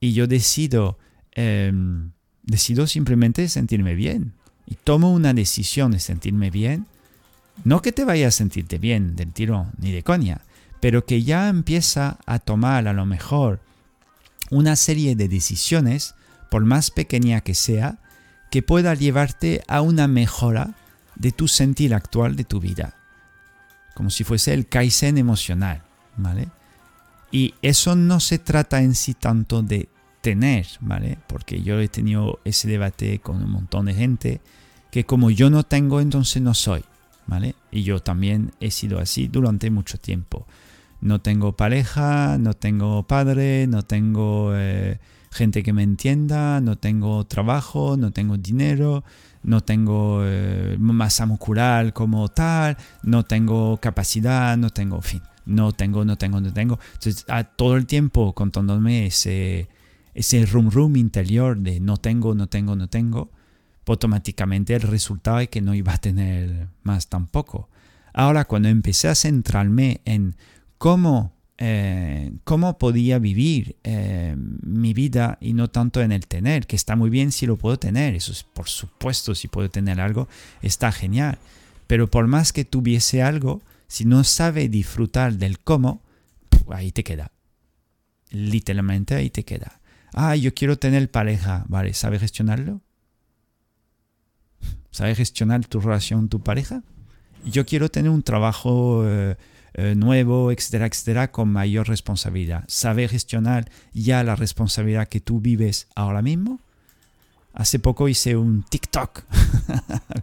[0.00, 0.98] y yo decido,
[1.32, 4.32] em, decido simplemente sentirme bien,
[4.66, 6.86] y tomo una decisión de sentirme bien,
[7.64, 10.40] no que te vaya a sentirte bien del tiro ni de coña,
[10.80, 13.60] pero que ya empieza a tomar a lo mejor
[14.50, 16.14] una serie de decisiones,
[16.50, 17.98] por más pequeña que sea,
[18.50, 20.74] que pueda llevarte a una mejora
[21.16, 22.94] de tu sentir actual de tu vida.
[23.94, 25.82] Como si fuese el Kaizen emocional,
[26.16, 26.48] ¿vale?
[27.30, 29.88] Y eso no se trata en sí tanto de
[30.20, 31.18] tener, ¿vale?
[31.26, 34.40] Porque yo he tenido ese debate con un montón de gente
[34.90, 36.84] que como yo no tengo, entonces no soy,
[37.26, 37.54] ¿vale?
[37.70, 40.46] Y yo también he sido así durante mucho tiempo.
[41.00, 44.98] No tengo pareja, no tengo padre, no tengo eh,
[45.30, 49.04] gente que me entienda, no tengo trabajo, no tengo dinero,
[49.42, 55.72] no tengo eh, masa muscular como tal, no tengo capacidad, no tengo, en fin, no
[55.72, 56.78] tengo, no tengo, no tengo.
[56.94, 59.68] Entonces, a todo el tiempo contándome ese,
[60.14, 63.30] ese rum rum interior de no tengo, no tengo, no tengo,
[63.86, 67.68] automáticamente el resultado es que no iba a tener más tampoco.
[68.12, 70.36] Ahora, cuando empecé a centrarme en
[70.78, 76.76] cómo, eh, cómo podía vivir eh, mi vida y no tanto en el tener, que
[76.76, 80.28] está muy bien si lo puedo tener, eso es por supuesto, si puedo tener algo,
[80.62, 81.38] está genial.
[81.86, 86.02] Pero por más que tuviese algo, si no sabe disfrutar del cómo,
[86.70, 87.32] ahí te queda.
[88.30, 89.80] Literalmente ahí te queda.
[90.12, 91.94] Ah, yo quiero tener pareja, ¿vale?
[91.94, 92.80] ¿Sabe gestionarlo?
[94.90, 96.82] ¿Sabe gestionar tu relación, tu pareja?
[97.44, 99.36] Yo quiero tener un trabajo eh,
[99.74, 102.64] eh, nuevo, etcétera, etcétera, con mayor responsabilidad.
[102.66, 106.60] Saber gestionar ya la responsabilidad que tú vives ahora mismo.
[107.56, 109.24] Hace poco hice un TikTok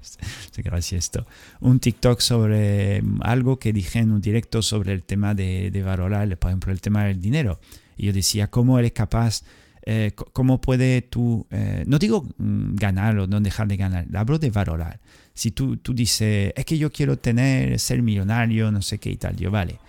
[0.51, 1.25] se gracia esto.
[1.61, 5.81] Un TikTok sobre mm, algo que dije en un directo sobre el tema de, de
[5.81, 7.59] valorar, por ejemplo, el tema del dinero.
[7.97, 9.41] Y yo decía, ¿cómo eres capaz,
[9.83, 14.37] eh, cómo puede tú, eh, no digo mm, ganar o no dejar de ganar, hablo
[14.37, 14.99] de valorar.
[15.33, 19.17] Si tú, tú dices, es que yo quiero tener, ser millonario, no sé qué y
[19.17, 19.79] tal, yo vale.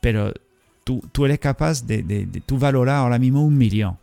[0.00, 0.32] Pero
[0.84, 3.98] tú, tú eres capaz de, de, de tú valorar ahora mismo un millón,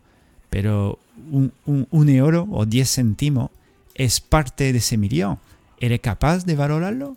[0.52, 1.00] pero
[1.32, 3.50] un, euro o 10 céntimos
[3.96, 5.40] es parte de ese millón.
[5.80, 7.16] ¿Eres capaz de valorarlo?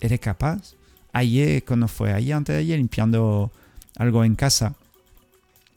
[0.00, 0.74] ¿Eres capaz?
[1.12, 3.52] Ayer, cuando fue ayer, antes de ayer, limpiando
[3.96, 4.74] algo en casa,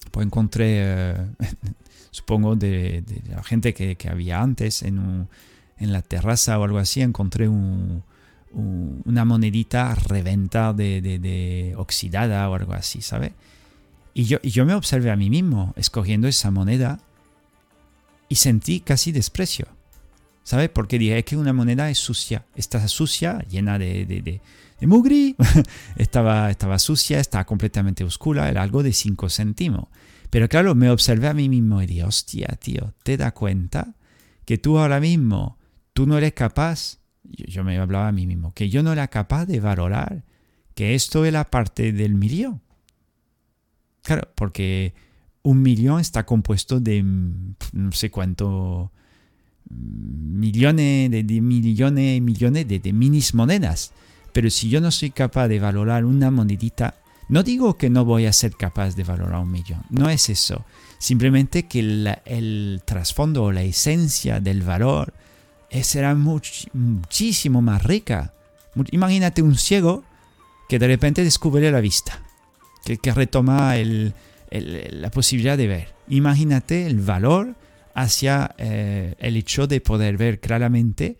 [0.09, 1.15] pues encontré, eh,
[2.09, 5.27] supongo, de, la gente que, había antes en,
[5.77, 8.01] la terraza o algo así, encontré un,
[8.51, 13.33] una monedita reventa de, de, oxidada o algo así, ¿sabes?
[14.17, 17.01] Y yo, y yo me observé a mí mismo escogiendo esa moneda
[18.29, 19.67] y sentí casi desprecio.
[20.41, 20.69] ¿Sabes?
[20.69, 22.45] Porque dije que una moneda es sucia.
[22.55, 24.41] Está sucia, llena de, de, de,
[24.79, 25.35] de mugri.
[25.97, 28.47] estaba, estaba sucia, estaba completamente oscura.
[28.47, 29.89] Era algo de 5 céntimos.
[30.29, 33.95] Pero claro, me observé a mí mismo y dije, hostia, tío, ¿te das cuenta
[34.45, 35.57] que tú ahora mismo,
[35.91, 36.99] tú no eres capaz?
[37.23, 40.23] Yo, yo me hablaba a mí mismo, que yo no era capaz de valorar
[40.73, 42.61] que esto es la parte del millón.
[44.05, 44.93] Claro, porque
[45.41, 48.91] un millón está compuesto de no sé cuánto
[49.67, 53.91] millones de, de millones millones de, de minis monedas.
[54.31, 56.93] Pero si yo no soy capaz de valorar una monedita,
[57.29, 60.63] no digo que no voy a ser capaz de valorar un millón, no es eso.
[60.99, 65.13] Simplemente que el trasfondo o la esencia del valor
[65.81, 68.33] será much, muchísimo más rica.
[68.91, 70.03] Imagínate un ciego
[70.69, 72.21] que de repente descubre la vista,
[72.85, 73.75] que, retoma
[74.51, 75.87] la posibilidad de ver.
[76.07, 77.55] Imagínate el valor
[77.95, 81.17] hacia eh, el hecho de poder ver claramente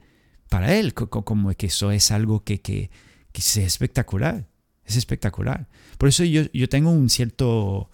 [0.49, 2.91] para él, como que eso es algo que, que,
[3.32, 4.47] que es espectacular.
[4.86, 5.68] Es espectacular.
[5.97, 7.89] Por eso yo, yo tengo un cierto,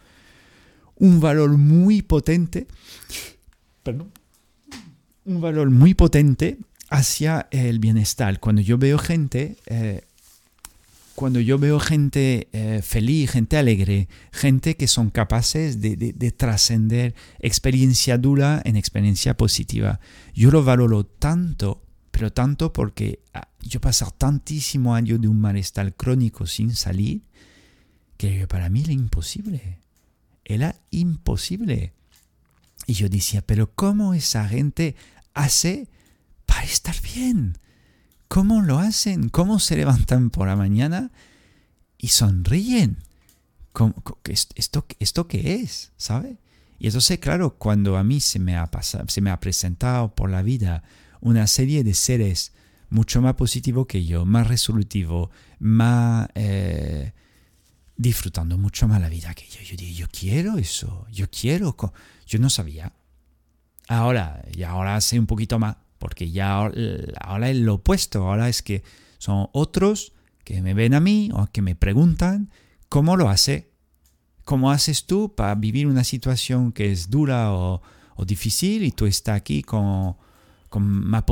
[0.96, 2.68] un valor muy potente,
[3.84, 4.12] perdón,
[5.24, 6.58] un valor muy potente
[6.90, 8.40] hacia el bienestar.
[8.42, 10.02] Cuando yo veo gente eh,
[11.16, 16.32] cuando yo veo gente eh, feliz, gente alegre, gente que son capaces de, de, de
[16.32, 19.99] trascender experiencia dura en experiencia positiva,
[20.34, 25.93] yo lo valoro tanto, pero tanto porque ah, yo pasé tantísimo años de un malestar
[25.95, 27.24] crónico sin salir,
[28.18, 29.80] que para mí era imposible.
[30.45, 31.93] Era imposible.
[32.88, 34.95] Y yo decía, pero ¿cómo esa gente
[35.34, 35.88] hace
[36.45, 37.57] para estar bien?
[38.32, 39.28] ¿Cómo lo hacen?
[39.28, 41.12] ¿Cómo se levantan por la mañana
[41.98, 43.04] y sonríen?
[43.74, 43.94] ¿Cómo,
[44.56, 45.92] esto, ¿Esto qué es?
[45.98, 46.38] ¿Sabe?
[46.80, 48.70] Y entonces, claro, cuando a mí se me, ha
[49.42, 50.82] presentado por la vida
[51.20, 52.54] una serie de seres
[52.90, 55.30] mucho más positivos que yo, más resolutivos,
[55.60, 57.12] más eh,
[57.98, 59.60] disfrutando mucho más la vida que yo.
[59.60, 61.76] Yo dije, yo quiero eso, yo quiero.
[62.26, 62.94] Yo no sabía.
[63.90, 66.58] Ahora, y ahora sé un poquito más porque ya
[67.22, 68.82] ahora es lo opuesto, ahora es que
[69.20, 72.49] son otros que me ven a mí o que me preguntan
[72.89, 73.70] cómo lo hace,
[74.43, 77.84] cómo haces tú para vivir una situación que es dura o,
[78.26, 80.16] difícil y tú estás aquí con,
[80.70, 81.24] con más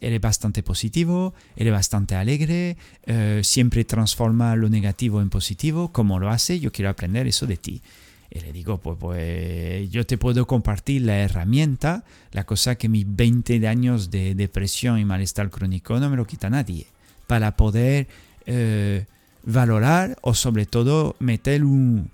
[0.00, 6.30] eres bastante positivo, eres bastante alegre, eh, siempre transforma lo negativo en positivo, ¿cómo lo
[6.30, 6.60] hace?
[6.60, 7.82] Yo quiero aprender eso de ti.
[8.30, 13.06] Y le digo, pues, pues yo te puedo compartir la herramienta, la cosa que mis
[13.08, 16.86] 20 años de depresión y malestar crónico no me lo quita nadie,
[17.26, 18.08] para poder
[18.46, 19.06] eh,
[19.44, 22.10] valorar o sobre todo meter un,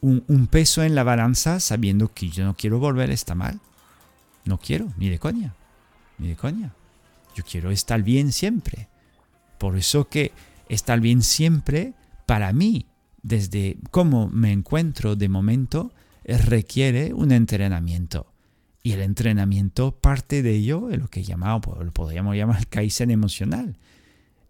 [0.00, 3.60] un, un, peso en la balanza sabiendo que yo no quiero volver a estar mal.
[4.44, 5.54] No quiero, ni de coña,
[6.18, 6.72] ni de coña.
[7.34, 8.88] Yo quiero estar bien siempre.
[9.58, 10.32] Por eso que
[10.68, 11.94] estar bien siempre,
[12.24, 12.86] para mí,
[13.26, 15.92] desde cómo me encuentro de momento,
[16.24, 18.32] requiere un entrenamiento.
[18.84, 23.78] Y el entrenamiento, parte de ello, lo que llamado, pues, lo podríamos llamar Kaizen emocional.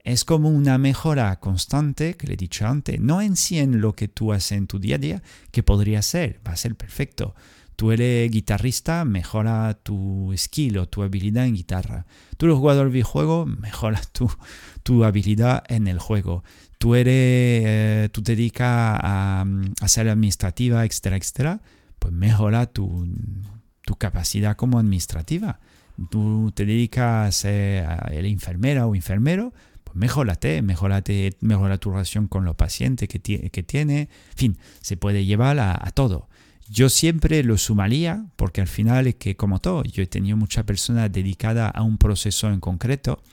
[0.05, 3.95] Es como una mejora constante, que le he dicho antes, no en sí en lo
[3.95, 5.23] que tú haces en tu día a día,
[5.53, 7.35] que podría ser, va a ser perfecto.
[7.77, 12.07] Tú eres guitarrista, mejora tu skill o tu habilidad en guitarra.
[12.37, 14.31] Tú eres jugador de videojuego, mejora tu,
[14.83, 16.45] tu habilidad en el juego
[16.87, 17.15] tú eres,
[17.67, 19.45] eh, tú te dedicas a,
[19.81, 21.61] a, ser administrativa, etcétera, etcétera,
[21.99, 23.09] pues mejora tu,
[23.83, 25.59] tu capacidad como administrativa.
[26.13, 32.45] Tú te dedicas a ser enfermera o enfermero, pues mejorate, mejorate, mejora tu relación con
[32.45, 34.03] los pacientes que, que tiene.
[34.03, 36.29] En fin, se puede llevar a, a todo.
[36.69, 40.63] Yo siempre lo sumaría porque al final es que como todo, yo he tenido muchas
[40.63, 43.25] personas dedicadas a un proceso en concreto.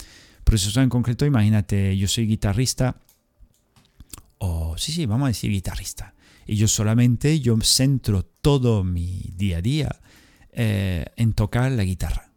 [0.43, 2.95] Proceso en concreto, imagínate, yo soy guitarrista
[4.45, 6.13] o sí, sí, vamos a decir guitarrista.
[6.45, 9.95] Y yo solamente, yo centro todo mi día a día
[10.51, 12.29] eh, en tocar la guitarra.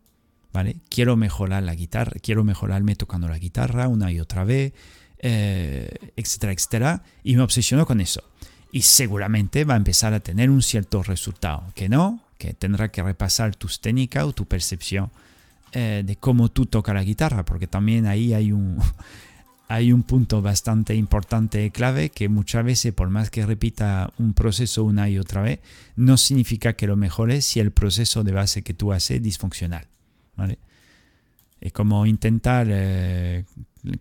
[0.52, 0.76] ¿Vale?
[0.88, 4.72] Quiero mejorar la guitarra, quiero mejorarme tocando la guitarra una y otra vez,
[5.18, 7.02] eh, etcétera, etcétera.
[7.24, 8.22] Y me obsesiono con eso
[8.70, 11.64] y seguramente va a empezar a tener un cierto resultado.
[11.74, 15.10] Que no, que tendrá que repasar tus técnicas o tu percepción
[15.72, 18.78] eh, de cómo tú tocas la guitarra, porque también ahí hay un,
[19.68, 24.32] hay un punto bastante importante y clave que muchas veces, por más que repita un
[24.32, 25.60] proceso una y otra vez,
[25.96, 29.86] no significa que lo mejores si el proceso de base que tú haces es disfuncional.
[30.36, 30.58] ¿vale?
[31.60, 33.44] Es como intentar eh,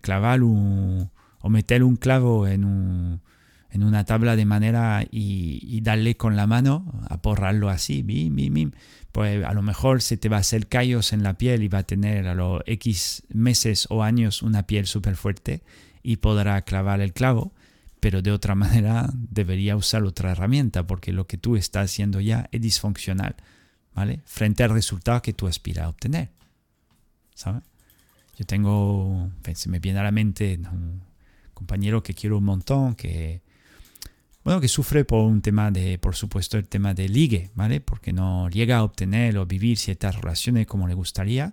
[0.00, 3.20] clavar o meter un clavo en un
[3.76, 8.70] en una tabla de manera y, darle con la mano, aporrarlo así, bim, bim, bim,
[9.16, 11.78] pues a lo mejor se te va a hacer callos en la piel y va
[11.78, 15.62] a tener a los X meses o años una piel súper fuerte
[16.02, 17.54] y podrá clavar el clavo,
[17.98, 22.50] pero de otra manera debería usar otra herramienta porque lo que tú estás haciendo ya
[22.52, 23.36] es disfuncional,
[23.94, 24.20] ¿vale?
[24.26, 26.28] Frente al resultado que tú aspiras a obtener,
[27.34, 27.62] ¿sabes?
[28.36, 31.00] Yo tengo, se me viene a la mente un
[31.54, 33.40] compañero que quiero un montón, que
[34.46, 37.80] bueno, que sufre por un tema de, por supuesto, el tema de ligue, ¿vale?
[37.80, 41.52] Porque no llega a obtener o vivir ciertas relaciones como le gustaría,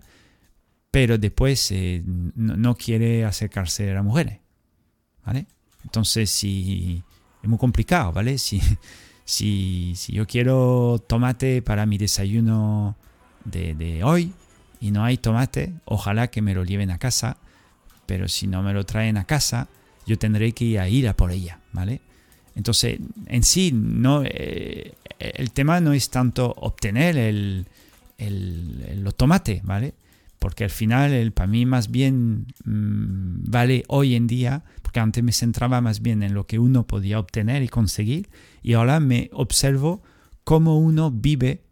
[0.91, 4.41] pero después eh, no, quiere acercarse a las mujeres,
[5.25, 5.47] ¿vale?
[5.83, 7.01] Entonces, si
[7.41, 8.37] es muy complicado, ¿vale?
[8.37, 8.61] Si,
[9.25, 12.95] si, si yo quiero tomate para mi desayuno
[13.43, 14.33] de, de hoy
[14.79, 17.37] y no hay tomate, ojalá que me lo lleven a casa,
[18.05, 19.67] pero si no me lo traen a casa,
[20.05, 21.99] yo tendré que ir a ir a por ella, ¿vale?
[22.55, 27.67] Entonces, en sí, no, eh, el tema no es tanto obtener el,
[28.17, 29.95] el, los tomates, ¿vale?
[30.39, 35.23] Porque al final, el, para mí más bien mm, vale hoy en día, porque antes
[35.23, 38.29] me centraba más bien en lo que uno podía obtener y conseguir,
[38.61, 40.03] y ahora me observo
[40.43, 41.63] cómo uno vive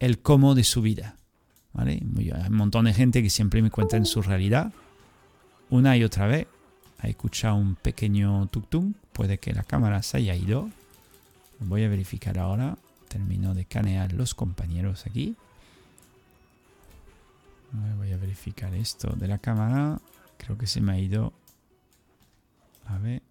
[0.00, 1.16] el cómo de su vida.
[1.72, 2.02] ¿vale?
[2.16, 4.72] Hay un montón de gente que siempre me cuenta en su realidad,
[5.70, 6.46] una y otra vez,
[6.98, 8.94] ha escuchado un pequeño tuk-tuk.
[9.12, 10.70] Puede que la cámara se haya ido.
[11.60, 12.76] Voy a verificar ahora.
[13.08, 15.36] Termino de canear los compañeros aquí.
[17.96, 20.00] Voy a verificar esto de la cámara.
[20.38, 21.32] Creo que se me ha ido.
[22.86, 23.22] A ver.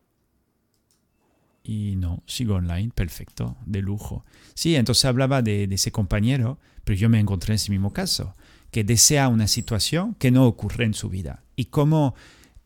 [1.63, 2.91] Y no, sigo online.
[2.93, 3.57] Perfecto.
[3.65, 4.23] De lujo.
[4.53, 8.35] Sí, entonces hablaba de, de ese compañero, pero yo me encontré en ese mismo caso.
[8.71, 11.43] Que desea una situación que no ocurre en su vida.
[11.55, 12.15] Y cómo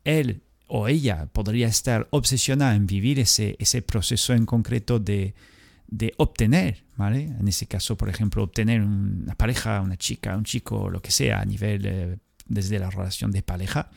[0.04, 5.34] él o ella podría estar obsesionada en vivir ese, ese proceso en concreto de,
[5.88, 7.24] de obtener, ¿vale?
[7.24, 11.42] En ese caso, por ejemplo, obtener una pareja, una chica, un chico, lo que sea,
[11.42, 12.18] a nivel eh,
[12.48, 13.90] desde la relación de pareja,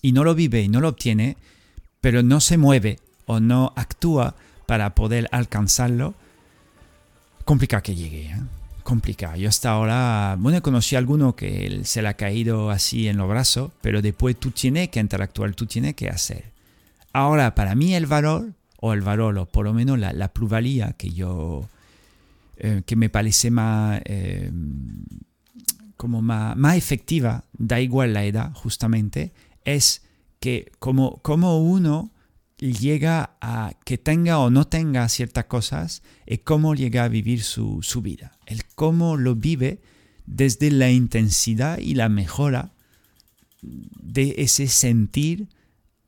[0.00, 1.36] y no lo vive y no lo obtiene,
[2.00, 4.34] pero no se mueve o no actúa
[4.66, 6.14] para poder alcanzarlo,
[7.44, 8.30] complica que llegue.
[8.30, 8.40] ¿eh?
[8.86, 9.36] Complicado.
[9.36, 13.28] Yo hasta ahora, bueno, conocí a alguno que se le ha caído así en los
[13.28, 16.52] brazos, pero después tú tienes que interactuar, tú tienes que hacer.
[17.12, 20.92] Ahora, para mí el valor, o el valor, o por lo menos la, la plusvalía
[20.92, 21.68] que yo,
[22.58, 24.50] eh, que me parece más, eh,
[25.96, 29.32] como más, más, efectiva, da igual la edad, justamente,
[29.64, 30.02] es
[30.38, 32.12] que como, como uno
[32.58, 37.82] llega a que tenga o no tenga ciertas cosas y cómo llega a vivir su,
[38.02, 38.35] vida.
[38.46, 39.80] El cómo lo vive
[40.26, 42.72] desde la intensidad y la mejora
[43.62, 45.48] de ese sentir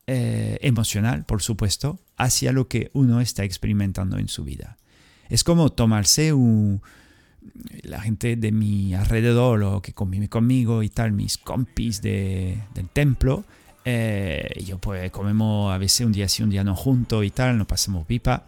[0.07, 4.79] eh, emocional, por supuesto, hacia lo que uno está experimentando en su vida.
[5.29, 6.81] Es como tomarse un,
[7.83, 12.89] la gente de mi alrededor o que convive conmigo y tal, mis compis de, del
[12.89, 13.45] templo,
[13.85, 17.57] eh, yo pues comemos a veces un día sí, un día no juntos y tal,
[17.57, 18.45] nos pasamos pipa.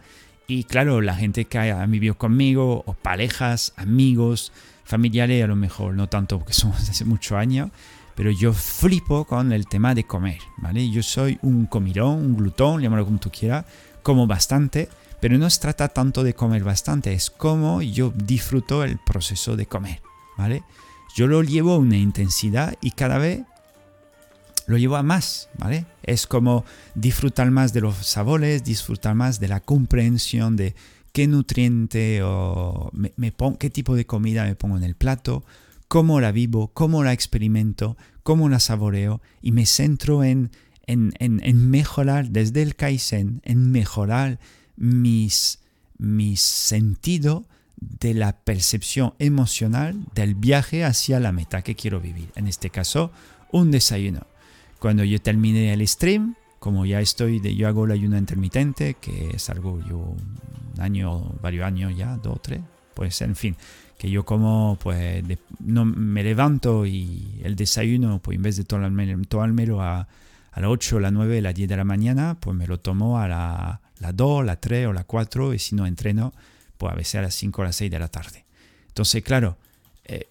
[0.53, 4.51] Y claro, la gente que ha vivido conmigo, o parejas, amigos,
[4.83, 7.69] familiares, a lo mejor no tanto porque somos hace muchos años,
[8.15, 10.91] pero yo flipo con el tema de comer, ¿vale?
[10.91, 13.63] Yo soy un comilón, un glutón, llámalo como tú quieras,
[14.03, 14.89] como bastante,
[15.21, 19.67] pero no se trata tanto de comer bastante, es como yo disfruto el proceso de
[19.67, 20.01] comer,
[20.37, 20.63] ¿vale?
[21.15, 23.43] Yo lo llevo a una intensidad y cada vez
[24.71, 25.85] lo llevo a más, ¿vale?
[26.01, 26.65] Es como
[26.95, 30.75] disfrutar más de los sabores, disfrutar más de la comprensión de
[31.11, 35.43] qué nutriente o me, qué tipo de comida me pongo en el plato,
[35.89, 40.51] cómo la vivo, cómo la experimento, cómo la saboreo y me centro en,
[40.87, 44.39] en, en, mejorar desde el Kaizen, en mejorar
[44.77, 45.59] mis,
[45.97, 47.43] mis sentidos
[47.75, 52.31] de la percepción emocional del viaje hacia la meta que quiero vivir.
[52.35, 53.11] En este caso,
[53.51, 54.30] un desayuno.
[54.81, 59.29] Cuando yo termine el stream, como ya estoy, de, yo hago el ayuno intermitente, que
[59.35, 62.61] es algo yo un año, varios años ya, dos tres,
[62.95, 63.55] pues en fin,
[63.99, 65.23] que yo como, pues
[65.59, 70.07] no me levanto y el desayuno, pues en vez de todo almero a,
[70.51, 73.27] a las 8, las 9, las 10 de la mañana, pues me lo tomo a
[73.27, 76.33] las la 2, la 3 o la 4 y si no entreno,
[76.79, 78.45] pues a veces a las 5 o las 6 de la tarde.
[78.87, 79.59] Entonces, claro,
[80.05, 80.27] eh,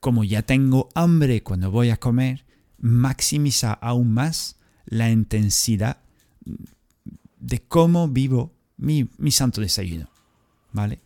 [0.00, 2.46] como ya tengo hambre cuando voy a comer,
[2.80, 4.56] maximiza aún más
[4.86, 5.98] la intensidad
[7.38, 10.08] de cómo vivo mi, santo desayuno.
[10.72, 11.00] ¿Vale?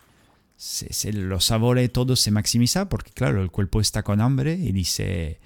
[0.56, 5.40] Se, los sabores todo se maximiza porque, claro, el cuerpo está con hambre y dice,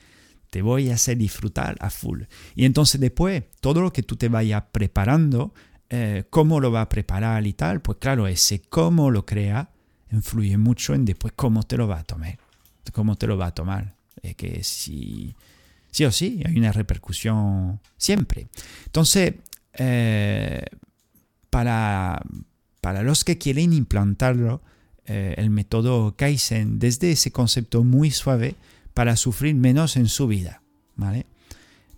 [0.50, 2.22] te voy a hacer disfrutar a full.
[2.54, 5.52] Y entonces después, todo lo que tú te vayas preparando,
[5.90, 9.70] eh, cómo lo va a preparar y tal, pues claro, ese cómo lo crea
[10.10, 12.38] influye mucho en después cómo te lo va a tomar.
[12.92, 13.94] Cómo te lo va a tomar.
[14.22, 15.34] Es que si
[15.90, 18.48] sí o sí, hay una repercusión siempre.
[18.86, 19.34] Entonces,
[19.74, 20.64] eh,
[21.50, 22.22] para,
[22.80, 24.62] para los que quieren implantarlo,
[25.06, 28.56] eh, el método Kaizen, desde ese concepto muy suave,
[28.92, 30.60] para sufrir menos en su vida.
[30.96, 31.24] ¿vale?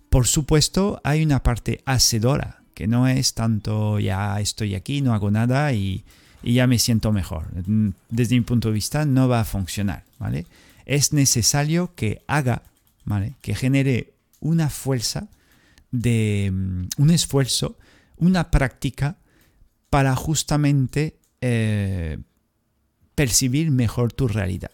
[0.09, 5.29] Por supuesto, hay una parte hacedora, que no es tanto ya estoy aquí, no hago
[5.29, 6.05] nada y,
[6.41, 7.47] y ya me siento mejor.
[8.09, 10.03] Desde mi punto de vista no va a funcionar.
[10.17, 10.45] ¿vale?
[10.85, 12.63] Es necesario que haga
[13.41, 15.29] que genere una fuerza
[15.91, 17.77] de mm, un esfuerzo,
[18.17, 19.17] una práctica
[19.89, 22.17] para justamente eh,
[23.15, 24.71] percibir mejor tu realidad.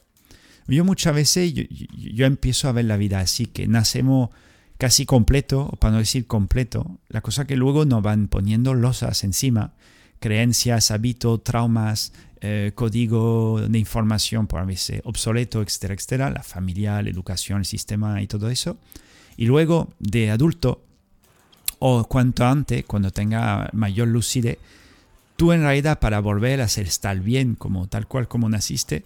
[0.68, 4.30] Yo muchas veces yo, empiezo a ver la vida así, que nacemos
[4.78, 9.24] casi completo, o para no decir completo, la cosa que luego nos van poniendo losas
[9.24, 9.74] encima,
[10.20, 17.02] creencias, hábitos, traumas, eh, código de información por a veces obsoleto, etcétera, etcétera, la familia,
[17.02, 18.78] la educación, el sistema y todo eso.
[19.38, 20.84] Y luego de adulto,
[21.80, 24.58] o cuanto antes, cuando tenga mayor lucidez,
[25.36, 29.04] tú en realidad para volver a ser estar bien, como tal cual como naciste,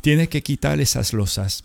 [0.00, 1.64] tienes que quitar esas losas.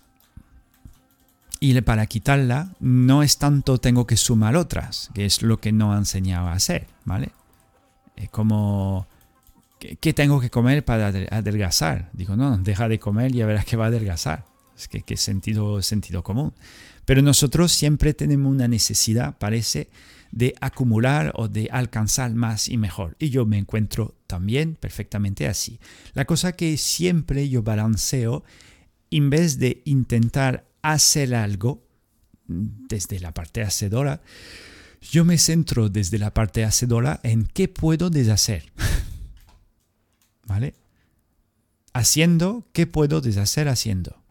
[1.60, 5.94] Y para quitarla no es tanto tengo que sumar otras, que es lo que no
[5.94, 7.32] ha enseñado a hacer, ¿vale?
[8.16, 9.08] Es como
[9.80, 12.10] ¿qué, tengo que comer para adelgazar?
[12.14, 14.46] Digo, no, deja de comer y ya verás que va a adelgazar.
[14.78, 16.54] Es que, qué sentido, sentido común.
[17.06, 19.90] Pero nosotros siempre tenemos una necesidad, parece,
[20.32, 23.16] de acumular o de alcanzar más y mejor.
[23.20, 25.80] Y yo me encuentro también perfectamente así.
[26.14, 28.44] La cosa que siempre yo balanceo,
[29.12, 31.84] en vez de intentar hacer algo
[32.48, 34.22] desde la parte hacedora,
[35.02, 38.72] yo me centro desde la parte hacedora en qué puedo deshacer.
[40.46, 40.76] ¿Vale?
[41.94, 44.22] Haciendo, ¿qué puedo deshacer haciendo?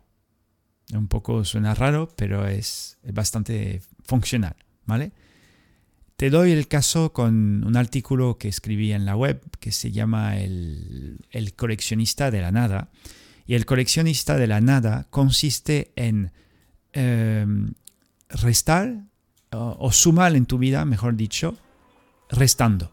[0.92, 4.54] Un poco suena raro, pero es, bastante funcional,
[4.84, 5.12] ¿vale?
[6.16, 10.38] Te doy el caso con un artículo que escribí en la web que se llama
[10.38, 11.18] El,
[11.56, 12.90] coleccionista de la nada.
[13.46, 16.32] Y el coleccionista de la nada consiste en
[16.92, 17.72] em,
[18.28, 19.04] restar
[19.54, 21.56] o, sumar en tu vida, mejor dicho,
[22.28, 22.90] restando.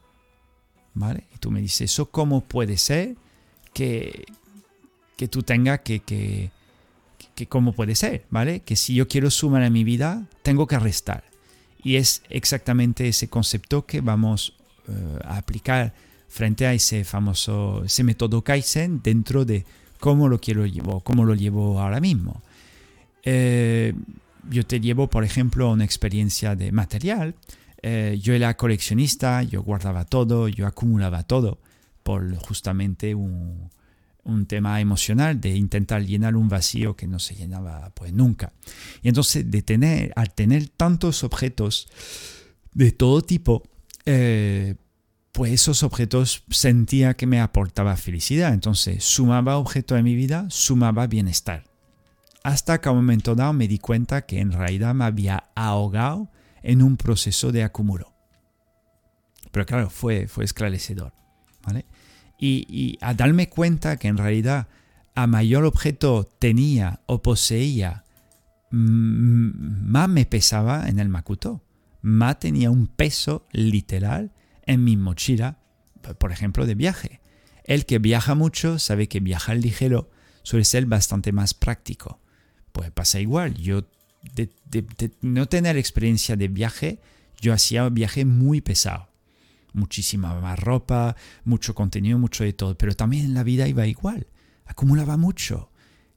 [0.94, 1.26] ¿Vale?
[1.34, 3.16] Y tú me dices, ¿eso cómo puede ser
[3.74, 4.26] que,
[5.16, 6.52] que tú tengas que, que,
[7.36, 8.26] que, cómo puede ser?
[8.30, 8.60] ¿Vale?
[8.62, 11.24] Que si yo quiero sumar en mi vida, tengo que restar.
[11.84, 14.54] Y es exactamente ese concepto que vamos
[14.88, 15.94] eh, a aplicar
[16.28, 19.66] frente a ese famoso, ese método Kaizen dentro de
[20.00, 22.42] cómo lo quiero llevo, cómo lo llevo ahora mismo.
[23.24, 23.94] Eh,
[24.50, 27.36] yo te llevo, por ejemplo, una experiencia de material
[27.84, 31.60] eh, yo era coleccionista, yo guardaba todo, yo acumulaba todo
[32.04, 33.70] por justamente un,
[34.48, 38.54] tema emocional de intentar llenar un vacío que no se llenaba pues nunca.
[39.02, 41.88] Y entonces de tener, al tener tantos objetos
[42.74, 43.64] de todo tipo,
[44.06, 44.76] eh,
[45.32, 48.54] pues esos objetos sentía que me aportaba felicidad.
[48.54, 51.71] Entonces sumaba objetos en mi vida, sumaba bienestar.
[52.44, 56.32] Hasta que a un momento dado me di cuenta que en realidad me había ahogado
[56.64, 58.14] en un proceso de acumulo.
[59.52, 61.14] Pero claro, fue, fue esclarecedor.
[61.64, 61.86] ¿vale?
[62.40, 64.68] Y, y, a darme cuenta que en realidad
[65.14, 68.06] a mayor objeto tenía o poseía,
[68.72, 71.62] más me pesaba en el Makuto.
[72.02, 74.32] Más tenía un peso literal
[74.66, 75.60] en mi mochila,
[76.18, 77.22] por ejemplo, de viaje.
[77.64, 80.10] El que viaja mucho sabe que viajar ligero
[80.42, 82.21] suele ser bastante más práctico.
[82.72, 83.56] Pues pasa igual.
[83.56, 83.84] Yo
[84.34, 84.50] de,
[85.22, 87.00] no tener experiencia de viaje,
[87.40, 89.10] yo hacía viaje muy pesado.
[89.74, 92.78] Muchísima más ropa, mucho contenido, mucho de todo.
[92.78, 94.28] Pero también en la vida iba igual.
[94.66, 95.70] acumulaba mucho.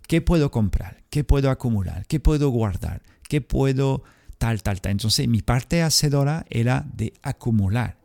[0.07, 1.03] ¿Qué puedo comprar?
[1.11, 2.07] ¿Qué puedo acumular?
[2.07, 3.03] ¿Qué puedo guardar?
[3.29, 4.03] ¿Qué puedo
[4.39, 4.93] tal, tal, tal?
[4.93, 7.99] Entonces mi parte hacedora era de acumular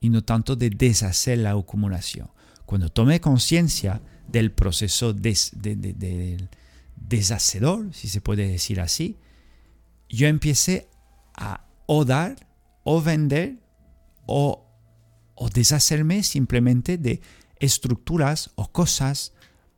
[0.00, 2.28] y no tanto de deshacer la acumulación.
[2.66, 6.48] Cuando tomé conciencia del proceso des, de,
[7.16, 9.18] deshacedor, si se puede decir así,
[10.08, 10.88] yo empecé
[11.34, 12.48] a o dar
[12.84, 13.58] o vender
[14.26, 14.66] o,
[15.34, 17.20] o deshacerme simplemente de
[17.60, 19.32] estructuras o cosas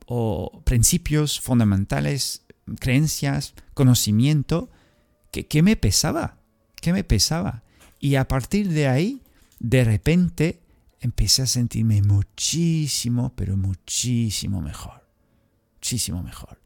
[0.07, 2.45] o principios fundamentales,
[2.79, 4.69] creencias, conocimiento,
[5.31, 6.37] que, me pesaba,
[6.81, 7.63] que me pesaba.
[7.99, 9.21] Y a partir de ahí,
[9.59, 10.61] de repente,
[11.01, 15.05] empecé a sentirme muchísimo, pero muchísimo mejor.
[15.75, 16.64] Muchísimo mejor.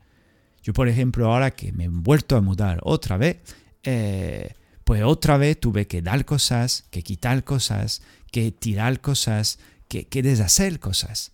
[0.69, 3.37] Yo, por ejemplo, ahora que me he vuelto a mudar otra vez,
[3.81, 4.53] eh,
[4.83, 9.57] pues otra vez tuve que dar cosas, que quitar cosas, que tirar cosas,
[9.87, 11.31] que, que deshacer cosas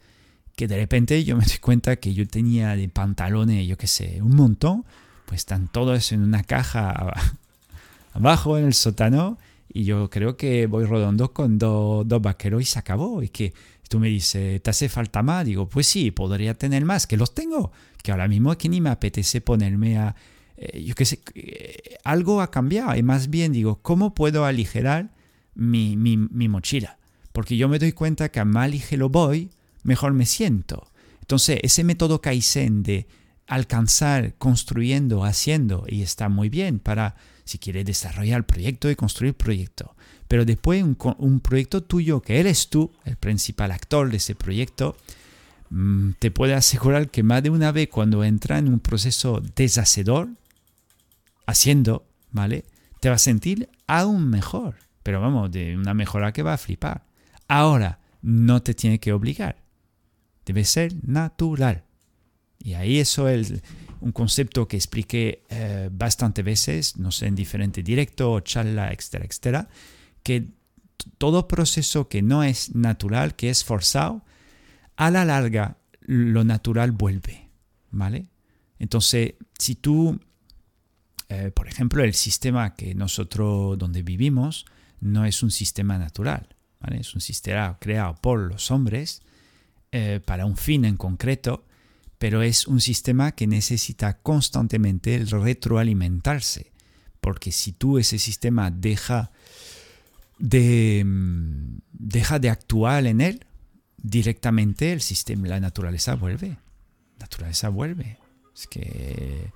[0.56, 4.22] que de repente yo me doy cuenta que yo tenía de pantalones, yo qué sé,
[4.22, 4.86] un montón,
[5.26, 7.14] pues están todos en una caja
[8.14, 12.80] abajo en el sótano y yo creo que voy rodando con dos vaqueros y se
[12.80, 13.22] acabó.
[13.22, 13.54] Y que
[13.90, 15.46] tú me dices, ¿te hace falta más?
[15.46, 17.72] Digo, pues sí, podría tener más, que los tengo,
[18.04, 20.16] que ahora mismo es que ni me apetece ponerme a...
[20.58, 25.12] Eh, yo qué sé, eh, algo ha cambiado y más bien digo, ¿cómo puedo aligerar
[25.54, 26.98] mi, mi, mochila?
[27.34, 29.50] Porque yo me doy cuenta que a más ligero voy,
[29.84, 30.88] mejor me siento.
[31.20, 33.08] Entonces, ese método Kaizen de
[33.48, 37.16] alcanzar construyendo, haciendo, y está muy bien para
[37.46, 39.96] si quieres desarrollar el proyecto y construir el proyecto.
[40.28, 44.98] Pero después un, proyecto tuyo, que eres tú, el principal actor de ese proyecto,
[45.70, 50.30] mm, te puede asegurar que más de una vez cuando entra en un proceso deshacedor,
[51.46, 52.66] haciendo, ¿vale?
[53.00, 54.76] Te va a sentir aún mejor.
[55.04, 57.06] Pero vamos, de una mejora que va a flipar.
[57.48, 59.64] Ahora, no te tiene que obligar
[60.46, 61.84] debe ser natural.
[62.60, 63.54] Y ahí eso es
[64.02, 69.70] un concepto que expliqué eh, bastante veces, no sé, en diferente directo, charla, etcétera, etcétera,
[70.24, 70.48] que
[71.18, 74.24] todo proceso que no es natural, que es forzado,
[74.96, 77.50] a la larga lo natural vuelve,
[77.92, 78.28] ¿vale?
[78.80, 80.20] Entonces, si tú,
[81.30, 84.66] eh, por ejemplo, el sistema que nosotros donde vivimos
[85.00, 87.00] no es un sistema natural, ¿vale?
[87.00, 89.22] Es un sistema creado por los hombres,
[89.92, 91.66] eh, para un fin en concreto,
[92.18, 96.72] pero es un sistema que necesita constantemente retroalimentarse,
[97.22, 99.32] porque si tú ese sistema deja
[100.38, 103.46] de, mm, deja de actuar en él,
[103.98, 106.58] directamente el sistema, la naturaleza vuelve.
[107.20, 108.18] Naturaleza vuelve.
[108.56, 109.52] Es que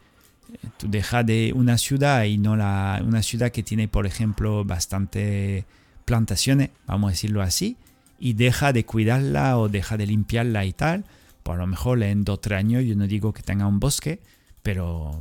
[0.54, 4.66] eh, tú dejas de una ciudad y no la, una ciudad que tiene, por ejemplo,
[4.66, 5.66] bastante
[6.06, 7.78] plantaciones, vamos a decirlo así,
[8.18, 11.06] y deja de cuidarla o deja de limpiarla y tal,
[11.50, 14.22] por lo mejor en dos o tres años yo no digo que tenga un bosque,
[14.62, 15.20] pero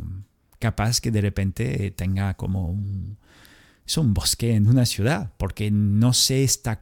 [0.59, 3.16] capaz que de repente tenga como un,
[3.87, 6.79] es un bosque en una ciudad, porque no se, está,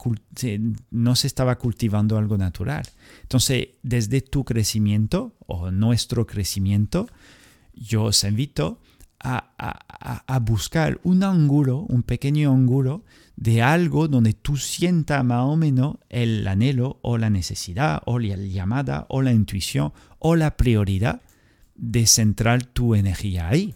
[0.91, 2.89] no se estaba cultivando algo natural.
[3.23, 7.07] Entonces, desde tu crecimiento o nuestro crecimiento,
[7.73, 8.81] yo os invito
[9.21, 13.05] a, a, a buscar un ángulo, un pequeño ángulo
[13.37, 18.37] de algo donde tú sientas más o menos el anhelo o la necesidad o la
[18.37, 21.21] llamada o la intuición o la prioridad
[21.75, 23.75] de centrar tu energía ahí.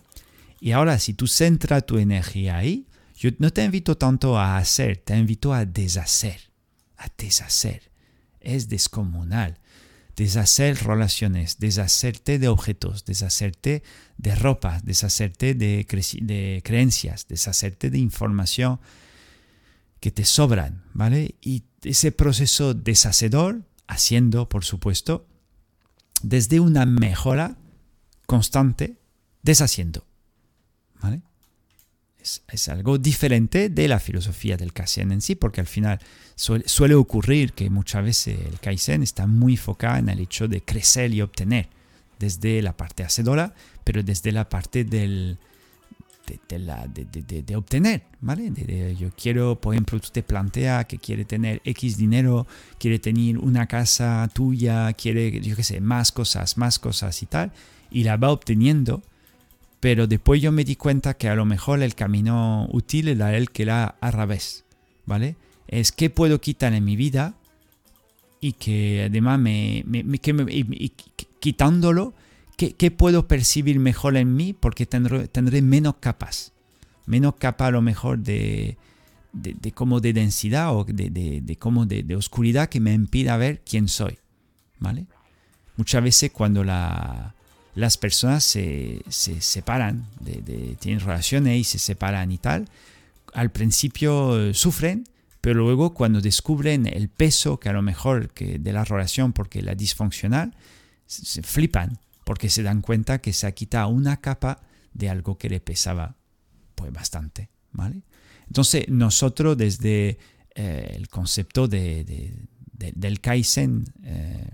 [0.61, 2.87] Y ahora, si tú centras tu energía ahí,
[3.17, 6.41] yo no te invito tanto a hacer, te invito a deshacer,
[6.97, 7.91] a deshacer.
[8.41, 9.59] Es descomunal.
[10.17, 13.83] Deshacer relaciones, deshacerte de objetos, deshacerte
[14.17, 15.87] de ropa, deshacerte de,
[16.23, 18.81] de creencias, deshacerte de información
[20.01, 21.35] que te sobran, ¿vale?
[21.41, 25.27] Y ese proceso deshacedor, haciendo, por supuesto,
[26.23, 27.57] desde una mejora
[28.27, 28.97] constante,
[29.43, 30.05] deshaciendo,
[31.01, 31.23] ¿vale?
[32.19, 36.01] Es, algo diferente de la filosofía del Kaizen en sí, porque al final
[36.37, 41.15] suele, ocurrir que muchas veces el Kaizen está muy enfocado en el hecho de crecer
[41.15, 41.69] y obtener,
[42.19, 45.39] desde la parte hacedora, pero desde la parte del,
[46.49, 48.53] de, la, de, obtener, ¿vale?
[48.99, 52.47] yo quiero, por ejemplo, tú te plantea que quiere tener X dinero,
[52.78, 57.53] quiere tener una casa tuya, quiere, yo qué sé, más cosas, más cosas y tal,
[57.91, 59.03] y la va obteniendo,
[59.81, 63.51] pero después yo me di cuenta que a lo mejor el camino útil era el
[63.51, 64.64] que era al revés,
[65.07, 65.37] ¿vale?
[65.66, 67.35] Es qué puedo quitar en mi vida
[68.41, 69.85] y que además me,
[71.41, 72.14] quitándolo
[72.69, 74.53] ¿Qué, puedo percibir mejor en mí?
[74.53, 76.53] Porque tendré, tendré menos capas,
[77.07, 78.77] menos capa a lo mejor de,
[79.33, 81.09] de, como de densidad o de,
[81.43, 84.19] de, como de, oscuridad que me impida ver quién soy,
[84.79, 85.07] ¿vale?
[85.79, 87.35] muchas veces cuando la,
[87.75, 92.69] las personas se, se separan, de, tienen relaciones y se separan y tal,
[93.33, 95.09] al principio eh, sufren,
[95.41, 99.63] pero luego cuando descubren el peso que a lo mejor que de la relación, porque
[99.63, 100.55] la disfuncional,
[101.07, 101.99] se flipan,
[102.31, 104.61] porque se dan cuenta que se ha quitado una capa
[104.95, 106.14] de algo que le pesaba
[106.76, 108.05] pues bastante, ¿vale?
[108.47, 110.16] Entonces nosotros desde
[110.55, 114.49] eh, el concepto de, del Kaizen eh,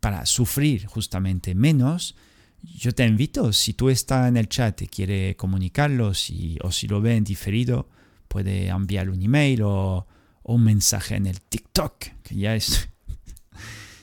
[0.00, 2.16] para sufrir justamente menos,
[2.64, 6.88] yo te invito, si tú estás en el chat y quieres comunicarlo, si, o si
[6.88, 7.88] lo ves en diferido,
[8.26, 10.04] puede enviar un email o,
[10.42, 12.88] un mensaje en el TikTok, que ya es,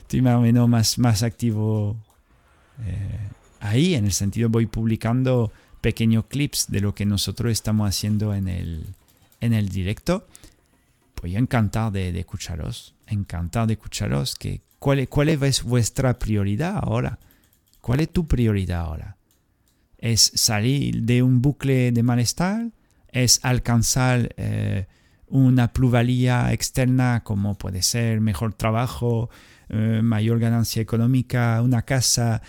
[0.00, 2.05] estoy más o menos más, más activo
[2.84, 3.28] eh,
[3.60, 8.48] ahí, en el sentido voy publicando pequeños clips de lo que nosotros estamos haciendo en
[8.48, 8.86] el,
[9.40, 10.26] en el directo.
[11.14, 14.34] Pues yo encantado de, escucharos, encantado de escucharos.
[14.34, 17.18] Que, ¿cuál, ¿Cuál es vuestra prioridad ahora?
[17.80, 19.16] ¿Cuál es tu prioridad ahora?
[19.98, 22.70] ¿Es salir de un bucle de malestar?
[23.10, 24.86] ¿Es alcanzar eh,
[25.28, 29.30] una plusvalía externa como puede ser mejor trabajo,
[29.68, 32.42] eh, mayor ganancia económica, una casa,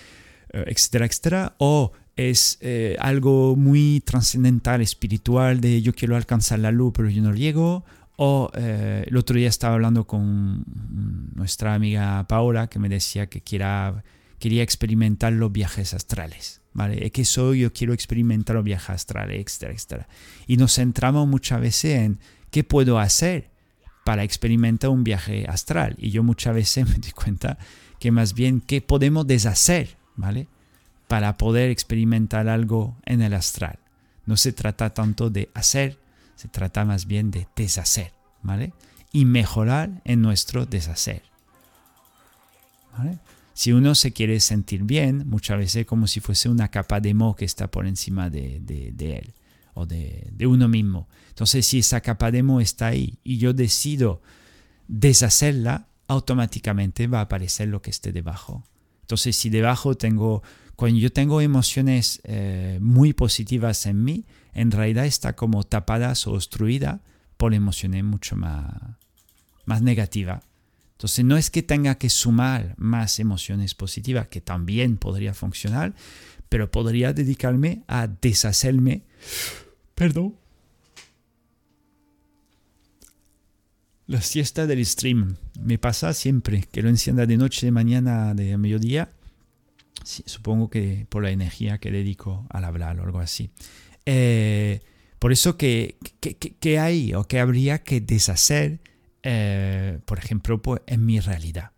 [0.49, 1.55] eh, etcétera, etcétera?
[1.57, 2.59] ¿O es
[2.99, 7.85] algo muy trascendental, espiritual, de yo quiero alcanzar la luz pero yo no llego?
[8.15, 10.65] O el otro día estaba hablando con
[11.35, 14.03] nuestra amiga Paola que me decía que quiera
[14.39, 16.61] quería experimentar los viajes astrales.
[16.73, 17.03] ¿Vale?
[17.03, 20.07] Es que soy, yo quiero experimentar los viajes astrales, etcétera, etcétera.
[20.45, 22.19] Y nos centramos muchas veces en
[22.57, 23.51] qué puedo hacer
[24.03, 25.93] para experimentar un viaje astral.
[25.99, 27.59] Y yo muchas veces me doy cuenta
[27.99, 30.47] que más bien qué podemos deshacer, ¿vale?
[31.07, 33.77] Para poder experimentar algo en el astral.
[34.25, 35.99] No se trata tanto de hacer,
[36.35, 38.73] se trata más bien de deshacer, ¿vale?
[39.11, 41.21] Y mejorar en nuestro deshacer.
[43.53, 47.35] Si uno se quiere sentir bien, muchas veces como si fuese una capa de moho
[47.35, 48.63] que está por encima de,
[48.97, 49.33] él
[49.75, 51.07] o de, uno mismo.
[51.37, 54.23] Entonces, si esa capa de moho está ahí y yo decido
[54.87, 58.63] deshacerla, automáticamente va a aparecer lo que esté debajo.
[59.01, 60.41] Entonces, si debajo tengo,
[60.75, 64.25] cuando yo tengo emociones eh, muy positivas en mí,
[64.55, 67.01] en realidad está como tapada o obstruida
[67.37, 68.73] por emociones mucho más,
[69.65, 70.43] más negativas.
[70.93, 75.93] Entonces no es que tenga que sumar más emociones positivas, que también podría funcionar,
[76.49, 79.03] pero podría dedicarme a deshacerme.
[79.93, 80.33] Perdón.
[84.07, 85.35] La siesta del stream.
[85.59, 89.11] Me pasa siempre que lo encienda de noche, de mañana, de mediodía.
[90.03, 93.51] supongo que por la energía que dedico al hablar o algo así.
[94.05, 94.81] Eh,
[95.19, 98.79] por eso que, que, hay o que habría que deshacer
[99.29, 101.71] eh, por ejemplo, pues, en mi realidad.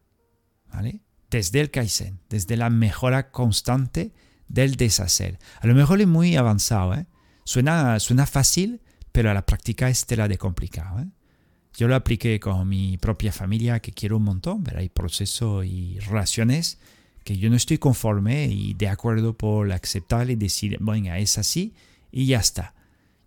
[0.71, 1.01] ¿vale?
[1.31, 4.13] Desde el Kaizen, desde la mejora constante
[4.47, 5.39] del deshacer.
[5.59, 7.07] A lo mejor es muy avanzado, ¿eh?
[7.45, 11.07] suena, suena fácil, pero a la práctica es tela de complicado.
[11.79, 15.97] Yo lo apliqué con mi propia familia, que quiero un montón, pero hay procesos y
[15.99, 16.77] relaciones
[17.23, 21.73] que yo no estoy conforme y de acuerdo por aceptar y decir, venga, es así
[22.11, 22.75] y ya está.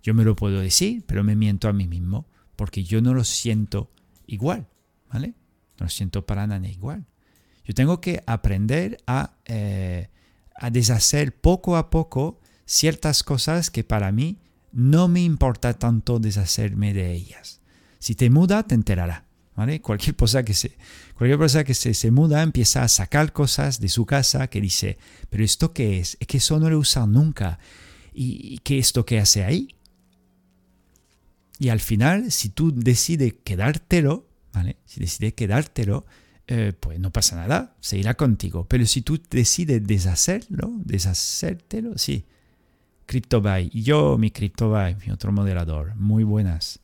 [0.02, 3.24] Yo me lo puedo decir, pero me miento a mí mismo, porque yo no lo
[3.24, 3.90] siento
[4.26, 4.68] igual,
[5.10, 5.28] ¿vale?
[5.78, 7.06] No lo siento para nada igual.
[7.64, 10.10] Yo tengo que aprender a, eh,
[10.56, 14.36] a deshacer poco a poco ciertas cosas que para mí
[14.72, 17.61] no me importa tanto deshacerme de ellas.
[18.02, 19.26] Si te muda, te enterará.
[19.54, 19.80] ¿vale?
[19.80, 20.76] Cualquier cosa que se,
[21.16, 24.98] cualquier persona que se, se, muda empieza a sacar cosas de su casa que dice,
[25.30, 26.16] pero ¿esto qué es?
[26.18, 27.60] Es que eso no lo usa nunca.
[28.12, 29.68] ¿Y qué es esto que hace ahí?
[31.60, 34.78] Y al final, si tú decides quedártelo, ¿vale?
[34.84, 36.04] Si decides quedártelo,
[36.48, 38.66] eh, pues no pasa nada, se irá contigo.
[38.68, 42.24] Pero si tú decides deshacerlo, deshacértelo, sí.
[43.06, 43.70] CryptoBuy.
[43.70, 45.94] Yo, mi CryptoBuy, mi otro moderador.
[45.94, 46.81] Muy buenas.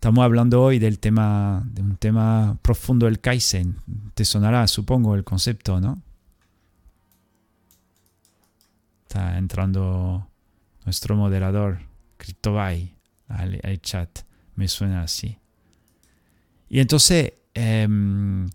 [0.00, 3.76] Estamos hablando hoy del tema, de un tema profundo del Kaizen.
[4.14, 6.00] Te sonará, supongo, el concepto, ¿no?
[9.02, 10.26] Está entrando
[10.86, 11.80] nuestro moderador,
[12.16, 12.94] CryptoBuy
[13.28, 14.20] al, chat.
[14.54, 15.36] Me suena así.
[16.70, 18.48] Y entonces, em,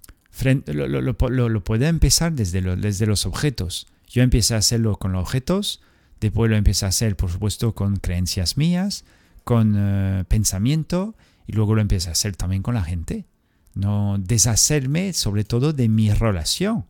[0.65, 3.85] lo, lo, puede empezar desde, desde los objetos.
[4.07, 5.83] Yo empecé a hacerlo con los objetos,
[6.19, 9.05] después lo empecé a hacer, por supuesto, con creencias mías,
[9.43, 11.13] con eh, pensamiento,
[11.47, 13.25] y luego lo empecé a hacer también con la gente.
[13.73, 16.85] No deshacerme, sobre todo, de mi relación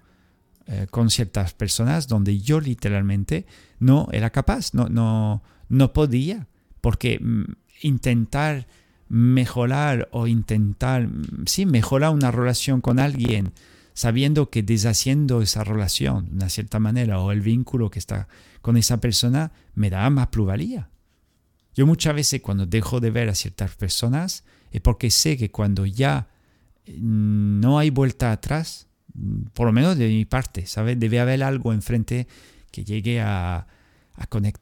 [0.68, 3.45] eh, con ciertas personas donde yo literalmente
[3.80, 6.47] no era capaz, no, no, no podía,
[6.82, 7.43] porque mm,
[7.82, 8.68] intentar
[9.08, 11.10] mejorar o intentar,
[11.45, 13.53] sí, mejorar una relación con alguien
[13.93, 18.28] sabiendo que deshaciendo esa relación de una cierta manera o el vínculo que está
[18.62, 20.89] con esa persona me da más plusvalía.
[21.76, 25.86] Yo muchas veces cuando dejo de ver a ciertas personas es porque sé que cuando
[25.86, 26.28] ya
[26.88, 30.97] mm, no hay vuelta atrás, mm, por lo menos de mi parte, ¿sabes?
[30.97, 32.28] Debe haber algo enfrente
[32.71, 33.67] que llegue a,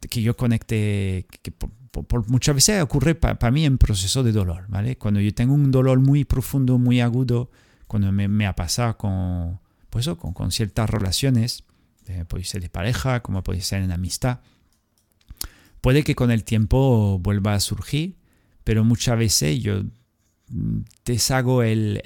[0.09, 4.97] que yo conecte, que por, muchas veces ocurre para mí en proceso de dolor, ¿vale?
[4.97, 7.51] Cuando yo tengo un dolor muy profundo, muy agudo,
[7.86, 9.59] cuando me, ha pasado con,
[9.91, 11.64] pues con, con, ciertas relaciones,
[12.07, 14.39] eh, puede ser de pareja, como puede ser en amistad,
[15.84, 18.16] puede que con el tiempo vuelva a surgir,
[18.64, 19.84] pero muchas veces yo
[20.48, 22.00] mm, deshago el,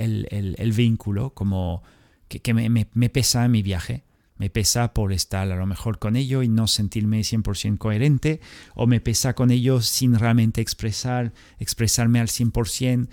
[0.76, 1.84] vínculo, como
[2.28, 4.04] que, me, pesa mi viaje
[4.40, 8.40] me pesa por estar a lo mejor con ellos y no sentirme 100% coherente,
[8.76, 13.08] o me pesa con ellos sin realmente expresar, expresarme al 100%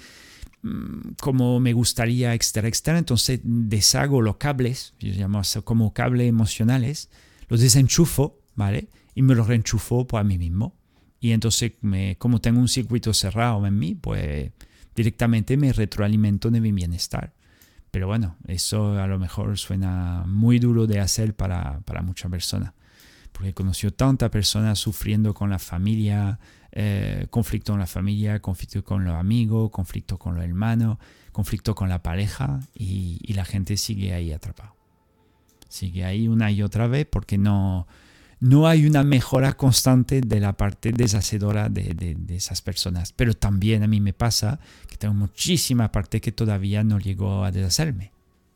[0.63, 2.99] mm, como me gustaría externa, externa.
[3.01, 7.11] Entonces deshago los cables, yo llamo como cables emocionales,
[7.49, 8.89] los desenchufo, ¿vale?
[9.15, 10.75] Y me los reenchufo pues, a mí mismo.
[11.21, 14.53] Y entonces, me, como tengo un circuito cerrado en mí, pues
[14.95, 17.33] directamente me retroalimento de mi bienestar.
[17.91, 22.73] Pero bueno, eso a lo mejor suena muy duro de hacer para, para muchas personas.
[23.33, 26.39] Porque he conocido tantas personas sufriendo con la familia,
[26.73, 30.99] eh, conflicto con la familia, conflicto con los amigos, conflicto con los hermanos,
[31.31, 34.75] conflicto con la pareja y, y la gente sigue ahí atrapada.
[35.69, 37.87] Sigue ahí una y otra vez porque no,
[38.41, 43.13] no hay una mejora constante de la parte deshacedora de, de, esas personas.
[43.13, 44.59] Pero también a mí me pasa
[44.89, 48.13] que tengo muchísima parte que todavía no llegó a deshacerme,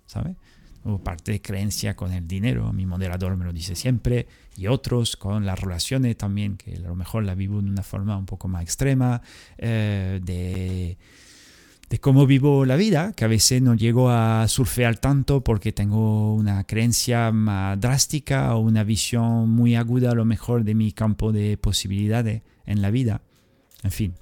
[0.06, 0.36] ¿sabe?
[0.84, 4.26] O parte de creencia con el dinero, mi moderador me lo dice siempre,
[4.56, 8.16] y otros con las relaciones también, que a lo mejor la vivo de una forma
[8.16, 9.22] un poco más extrema,
[9.58, 10.96] eh, de
[11.90, 16.34] de cómo vivo la vida, que a veces no llego a surfear tanto porque tengo
[16.34, 21.32] una creencia más drástica o una visión muy aguda a lo mejor de mi campo
[21.32, 23.22] de posibilidades en la vida.
[23.82, 24.14] En fin,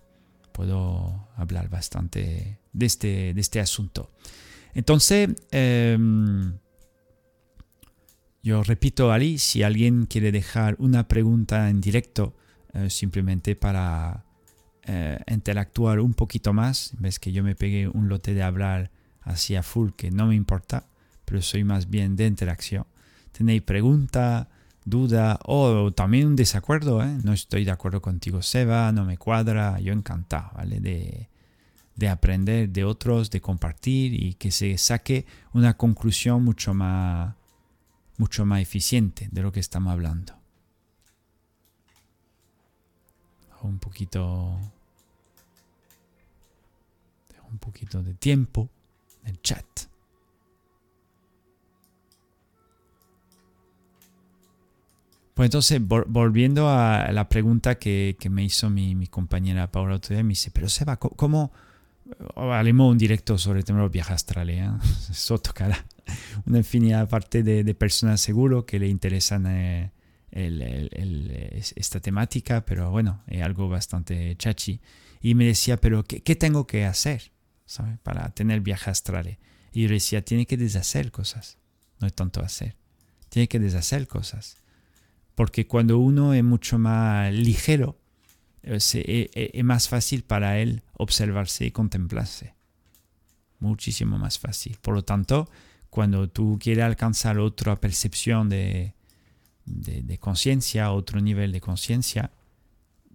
[0.52, 4.12] puedo hablar bastante de este, de este asunto.
[4.74, 6.58] Entonces, em,
[8.42, 12.36] yo repito, Ali, si alguien quiere dejar una pregunta en directo,
[12.74, 14.25] eh, simplemente para
[14.86, 18.90] eh, interactuar un poquito más, ves que yo me pegué un lote de hablar
[19.22, 20.86] hacia full que no me importa,
[21.24, 22.86] pero soy más bien de interacción.
[23.32, 24.48] Tenéis pregunta,
[24.84, 27.18] duda o también un desacuerdo, ¿eh?
[27.24, 30.78] no estoy de acuerdo contigo Seba, no me cuadra, yo encantado, ¿vale?
[30.80, 31.28] De,
[31.96, 37.34] de aprender de otros, de compartir y que se saque una conclusión mucho más,
[38.18, 40.34] mucho más eficiente de lo que estamos hablando.
[43.62, 44.60] Un poquito
[47.56, 48.68] un poquito de tiempo
[49.22, 49.64] en el chat.
[55.32, 60.30] Pues entonces, volviendo a la pregunta que, me hizo mi, compañera Paula otro día, me
[60.30, 61.52] dice, pero Seba, ¿cómo?
[62.36, 64.62] Haremos un directo sobre el tema de los viajes astrales.
[64.62, 64.70] ¿eh?
[65.10, 65.84] Eso tocará
[66.46, 69.90] una infinidad parte de, personas seguro que le interesan eh,
[70.30, 74.80] esta temática, pero bueno, es algo bastante chachi.
[75.20, 77.35] Y me decía, pero ¿qué tengo que hacer?
[78.02, 79.38] Para tener viajes astrales.
[79.72, 81.58] Y yo decía, tiene que deshacer cosas,
[82.00, 82.76] no es tanto hacer.
[83.28, 84.56] Tiene que deshacer cosas.
[85.34, 87.98] Porque cuando uno es mucho más ligero,
[88.62, 92.54] eh, eh, eh, es, más fácil para él observarse y contemplarse.
[93.58, 94.76] Muchísimo más fácil.
[94.80, 95.48] Por lo tanto,
[95.90, 98.94] cuando tú quieres alcanzar otra percepción de,
[99.66, 102.32] de, conciencia, otro nivel de conciencia,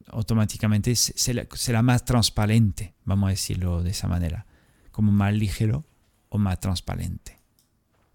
[0.07, 4.45] automáticamente será más transparente, vamos a decirlo de esa manera,
[4.91, 5.86] como más ligero
[6.30, 7.40] o más transparente.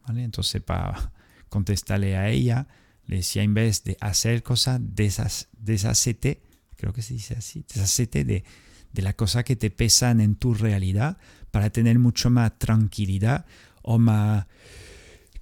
[0.06, 0.24] ¿Vale?
[0.24, 1.12] Entonces, para
[1.48, 2.68] contestarle a ella,
[3.06, 6.42] le decía, en vez de hacer cosas, deshacete,
[6.76, 8.44] creo que se dice así, deshacete de,
[8.92, 11.18] de las cosas que te pesan en tu realidad
[11.50, 13.46] para tener mucho más tranquilidad
[13.82, 14.46] o más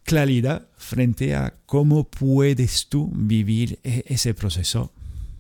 [0.05, 4.93] claridad frente a cómo puedes tú vivir e-, ese proceso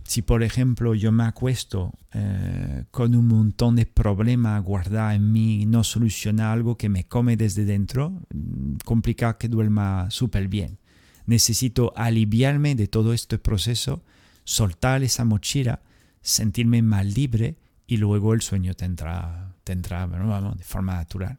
[0.04, 5.64] si por ejemplo yo me acuesto eh, con un montón de problemas guardados en mí,
[5.66, 10.78] no soluciona algo que me come desde dentro, mm, complica que duerma súper bien.
[11.26, 14.04] Necesito aliviarme de todo este proceso,
[14.44, 15.80] soltar esa mochila,
[16.20, 17.56] sentirme más libre
[17.86, 21.38] y luego el sueño tendrá, tendrá vamos, de forma natural.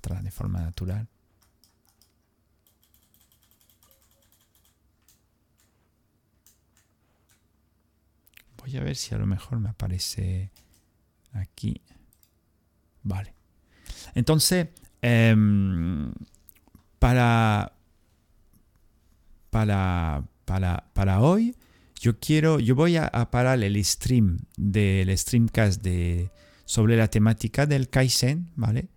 [0.00, 1.08] Tendrá de forma natural.
[8.66, 10.50] Voy a ver si a lo mejor me aparece
[11.32, 11.80] aquí.
[13.02, 13.34] Vale.
[14.14, 14.68] Entonces,
[15.08, 16.12] Em,
[16.98, 17.72] para,
[19.50, 21.54] para, para, para hoy,
[22.00, 26.32] yo quiero, yo voy a, parar el stream del streamcast de,
[26.64, 28.88] sobre la temática del Kaizen, ¿vale?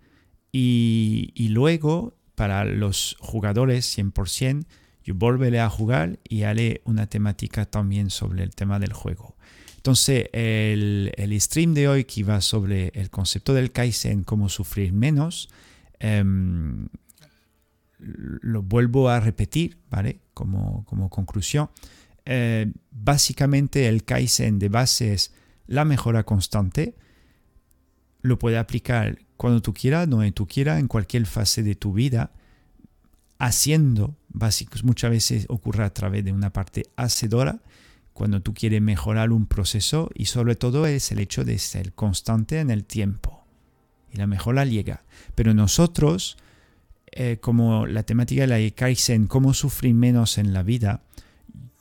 [0.50, 4.66] Y, luego, para los jugadores 100%,
[5.04, 9.36] yo volveré a jugar y haré una temática también sobre el tema del juego.
[9.80, 14.92] Entonces, el, el stream de hoy que va sobre el concepto del Kaizen, cómo sufrir
[14.92, 15.48] menos,
[15.98, 16.86] em,
[17.98, 20.20] lo vuelvo a repetir, ¿vale?
[20.34, 21.70] Como, como conclusión.
[22.26, 25.32] Eh, básicamente el Kaizen de base es
[25.66, 26.94] la mejora constante.
[28.20, 32.32] Lo puedes aplicar cuando tú quieras, donde tú quieras, en cualquier fase de tu vida.
[33.38, 37.60] Haciendo, básicos, muchas veces ocurre a través de una parte hacedora,
[38.20, 42.60] cuando tú quieres mejorar un proceso y sobre todo es el hecho de ser constante
[42.60, 43.46] en el tiempo.
[44.12, 45.04] Y la mejora llega.
[45.34, 46.36] Pero nosotros,
[47.12, 51.02] eh, como la temática de la Kaizen, cómo sufrir menos en la vida,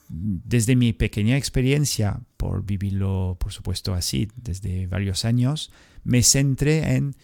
[0.07, 5.73] desde mi pequeña experiencia, por vivirlo, por supuesto, así, desde varios años,
[6.05, 7.17] me centré en,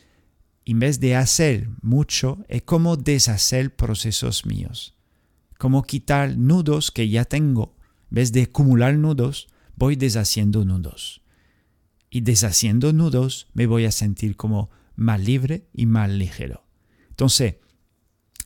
[0.65, 4.93] en vez de hacer mucho, es cómo deshacer procesos míos.
[5.57, 7.75] Cómo quitar nudos que ya tengo.
[8.09, 11.21] Vez de acumular nudos, voy deshaciendo nudos.
[12.09, 16.65] Y deshaciendo nudos, me voy a sentir como más libre y más ligero.
[17.09, 17.55] Entonces,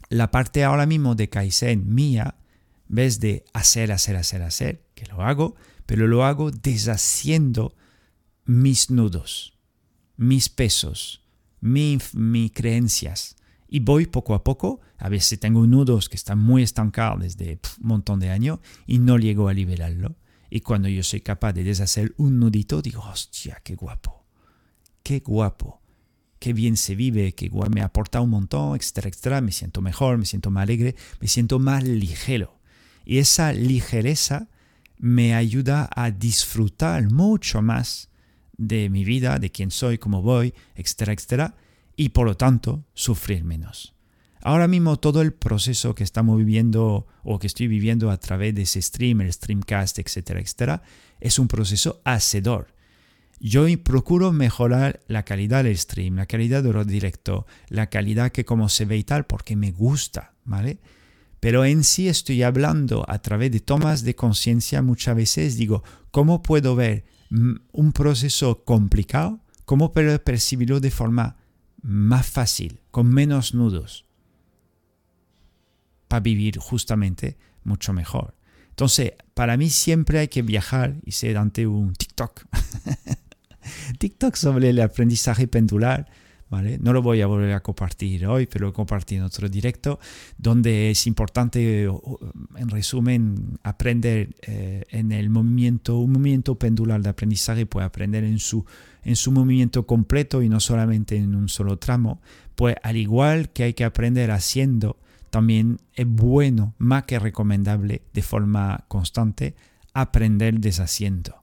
[0.10, 2.36] la parte ahora mismo de Kaizen mía
[2.88, 5.56] vez de hacer, hacer, hacer, hacer, que lo hago,
[5.86, 7.76] pero lo hago deshaciendo
[8.46, 9.58] mis nudos,
[10.18, 11.24] mis pesos,
[11.62, 12.12] mis,
[12.52, 13.36] creencias.
[13.70, 17.88] Y voy poco a poco, a veces tengo nudos que están muy estancados desde un
[17.88, 20.16] montón de años y no llego a liberarlo.
[20.50, 24.26] Y cuando yo soy capaz de deshacer un nudito, digo, hostia, qué guapo,
[25.04, 25.82] qué guapo,
[26.40, 29.42] qué bien se vive, que me aporta un montón, etcétera, etcétera.
[29.42, 32.60] Me siento mejor, me siento más alegre, me siento más ligero.
[33.06, 34.50] Y esa ligereza
[34.98, 38.10] me ayuda a disfrutar mucho más
[38.58, 41.56] de mi vida, de quién soy, cómo voy, etcétera, etcétera,
[42.00, 43.94] y por lo tanto sufrir menos.
[44.42, 48.62] Ahora mismo todo el proceso que estamos viviendo o que estoy viviendo a través de
[48.62, 50.82] ese stream, el streamcast, etcétera, etcétera,
[51.20, 52.74] es un proceso hacedor.
[53.42, 58.46] Yo procuro mejorar la calidad del stream, la calidad de lo directo, la calidad que
[58.46, 60.80] como se ve y tal, porque me gusta, ¿vale?
[61.42, 66.42] Pero en sí estoy hablando a través de tomas de conciencia muchas veces, digo, ¿cómo
[66.42, 67.04] puedo ver
[67.74, 69.42] un proceso complicado?
[69.66, 71.39] ¿Cómo puedo percibirlo de forma
[71.82, 74.06] más fácil, con menos nudos?
[76.08, 78.36] Para vivir justamente mucho mejor.
[78.70, 82.46] Entonces, para mí siempre hay que viajar ser ante un TikTok.
[84.00, 86.10] TikTok sobre el aprendizaje pendular
[86.52, 90.00] no lo voy a volver a compartir hoy, pero lo compartí en otro directo,
[90.38, 97.66] donde es importante, en resumen, aprender eh, en el movimiento, un movimiento pendular de aprendizaje,
[97.66, 98.66] puede aprender en su,
[99.04, 102.20] en su movimiento completo y no solamente en un solo tramo.
[102.56, 104.98] Pues al igual que hay que aprender haciendo,
[105.30, 109.56] también es bueno, más que recomendable, de forma constante,
[109.94, 111.39] aprender deshaciendo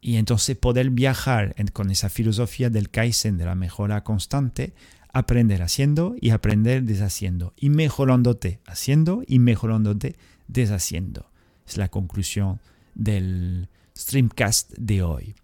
[0.00, 4.72] y entonces poder viajar con esa filosofía del Kaizen, de la mejora constante,
[5.12, 10.16] aprender haciendo y aprender deshaciendo, y mejorándote haciendo y mejorándote
[10.48, 11.30] deshaciendo.
[11.66, 12.60] Es la conclusión
[12.94, 15.34] del streamcast de hoy.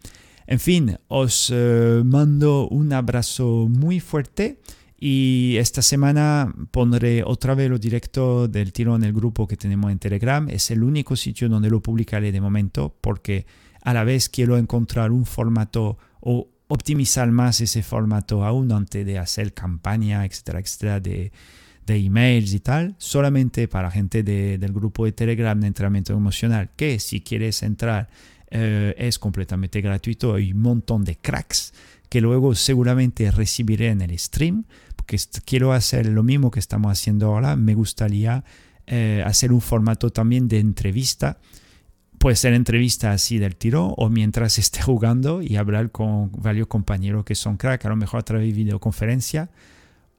[0.46, 4.60] En fin, os eh, mando un abrazo muy fuerte
[4.98, 9.90] y esta semana pondré otra vez lo directo del tiro en el grupo que tenemos
[9.90, 10.48] en Telegram.
[10.48, 13.44] Es el único sitio donde lo publicaré de momento porque
[13.86, 19.16] a la vez quiero encontrar un formato o optimizar más ese formato aún antes de
[19.16, 21.30] hacer campaña, etcétera, etcétera, de,
[21.86, 26.98] de emails y tal, solamente para gente del grupo de Telegram de entrenamiento emocional, que
[26.98, 28.08] si quieres entrar
[28.50, 31.72] eh, es completamente gratuito, hay un montón de cracks
[32.08, 34.64] que luego seguramente recibiré en el stream,
[34.96, 38.42] porque quiero hacer lo mismo que estamos haciendo ahora, me gustaría
[38.88, 41.38] eh, hacer un formato también de entrevista
[42.26, 47.24] puede ser entrevista así del tiro o mientras esté jugando y hablar con varios compañeros
[47.24, 49.48] que son crack, a lo mejor a través de videoconferencia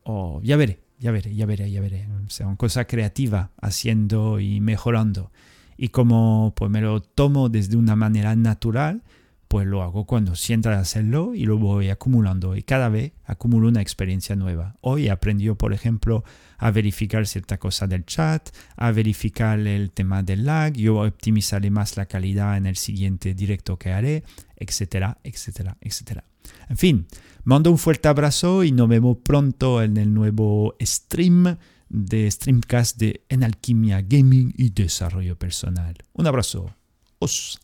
[0.03, 2.07] o ya veré, ya veré, ya veré, ya veré.
[2.25, 5.33] O sea, una cosa creativa haciendo y mejorando.
[5.75, 9.03] Y como pues me lo tomo desde una manera natural,
[9.47, 13.81] pues lo hago cuando sienta hacerlo y lo voy acumulando y cada vez acumulo una
[13.81, 14.75] experiencia nueva.
[14.81, 16.23] Hoy aprendió, por ejemplo,
[16.57, 21.97] a verificar cierta cosa del chat, a verificar el tema del lag, yo optimizaré más
[21.97, 24.23] la calidad en el siguiente directo que haré,
[24.55, 26.23] etcétera, etcétera, etcétera.
[26.69, 27.07] En fin,
[27.43, 31.57] mando un fuerte abrazo y nos vemos pronto en el nuevo stream
[31.89, 35.95] de Streamcast de En Alquimia Gaming y Desarrollo Personal.
[36.13, 36.73] Un abrazo.
[37.19, 37.59] Os.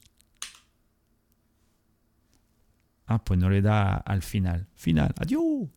[3.05, 4.67] Ah, pues no le da al final.
[4.75, 5.13] Final.
[5.19, 5.69] Adiós.